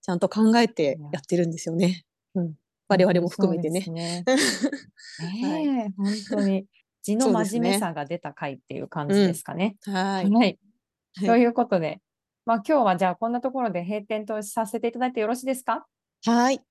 [0.02, 2.04] ちゃんと考えてやってるんですよね。
[2.34, 2.54] うん。
[2.88, 3.80] 我々も含めてね。
[3.88, 4.24] ね。
[5.42, 6.66] ねえ、本当に。
[7.02, 9.76] 字の真面目さが出た回っていう感じですかね。
[9.82, 10.30] はい。
[10.30, 10.58] はい。
[11.16, 12.00] はいということで、
[12.44, 15.86] まあ今日はじゃあこんなところで閉店とさせていただいてよろしいですか？
[16.24, 16.62] はい。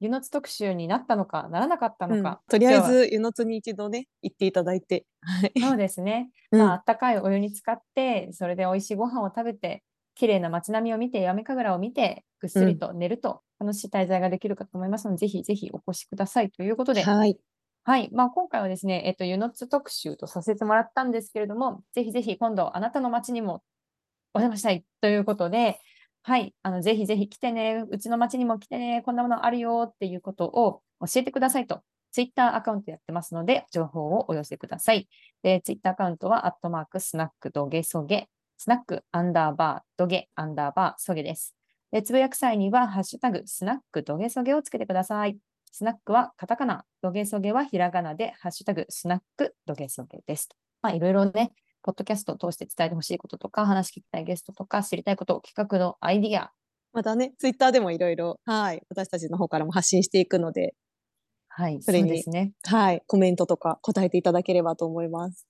[0.00, 2.42] 湯の津特集になったのかならなかったうんのか。
[2.48, 5.06] とりあえず、湯の津に一度ね、行っていただいて。
[5.20, 5.52] はい。
[5.60, 6.30] そうですね。
[6.52, 17.38] うんまあ、あったかいお湯に浸かって、それで美味しいご飯を食べて、綺麗な街並みを見て、やめ神楽を見て、ぐっすりと寝ると楽しい滞在ができるかと思いますので、ぜひぜひお越しくださいということで、はい。
[17.84, 18.10] はい。
[18.12, 23.62] まあ、今回はですね、えっと、湯の津特集とさせてもらったんですけれども、ぜひぜひ今度あなたの街にも
[24.34, 25.78] お邪魔したいということで、
[26.22, 26.54] はい。
[26.62, 35.08] あの、ぜひぜひ来てね、うちの街にも来てね、こんなものあるよっていうことを教えてくださいと、ツイッターアカウントやってますので、情報をお寄せください。
[35.42, 41.56] で、ツイッターアカウントは、アットマーク、スナック、ドゲソゲ、スナック、アンダーバー、ドゲ、アンダーバー、ソゲです。
[41.90, 45.38] で、つぶやく際には、ハッシュタグ、スナック、ドゲソゲをつけてください。
[45.72, 50.50] スナックはカタカナ、ドゲソゲはひらがなで、ハッシュタグ、スナック、ドゲソゲです。
[50.82, 51.52] まあ、いろいろね、
[51.82, 56.52] ポッドキャストを通して伝えてほしいこととか、話聞きたいゲストとか、知りたいこと、企画のアイディア、
[56.92, 58.82] またね、ツイッターでもいろいろ、はい。
[58.90, 60.74] 私たちの方からも発信していくので、
[61.48, 62.52] はい、それにうですね。
[62.64, 63.02] はい。
[63.06, 65.46] コメントとか答えていただければと思います。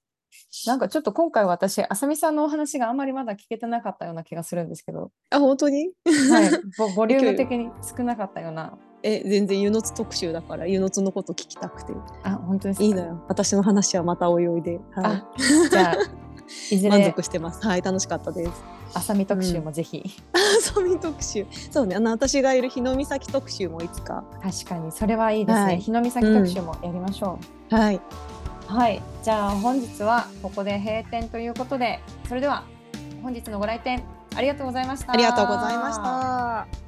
[0.67, 5.91] なんかちょっと今回私、あさみさんのお話があんまりまだ聞けてなかったような気がするんですけど、あ、本当に？
[6.31, 8.77] はい、 ボボリューム的に少なかったような。
[9.05, 11.93] え、全然湯の津特集だから、湯の津のこと聞きたくて。
[12.23, 12.85] あ、本当ですか？
[12.85, 13.25] いいのよ。
[13.29, 14.77] 私の話はまたおいおいで。
[14.77, 15.29] はあ、
[15.71, 15.97] じゃあ、
[16.71, 16.91] いずい。
[16.91, 17.67] 満れ足してます。
[17.67, 17.83] はい。
[17.83, 18.51] 楽しかったです。
[18.95, 20.03] あさみ特集もぜひ、
[20.77, 21.47] 遊び特集。
[21.71, 21.97] そうね。
[21.97, 24.23] あの、私がいる日の岬特集もいつか。
[24.43, 25.65] 確かにそれはいいですね。
[25.65, 27.39] はい日の岬特集もやりましょ
[27.71, 27.75] う。
[27.75, 28.01] はい。
[28.67, 32.65] はい、じゃあ本日はここで閉店ということで、それでは
[33.23, 34.03] 本日のご来店
[34.35, 35.13] ありがとうございました。
[35.13, 36.82] ありがとうございました。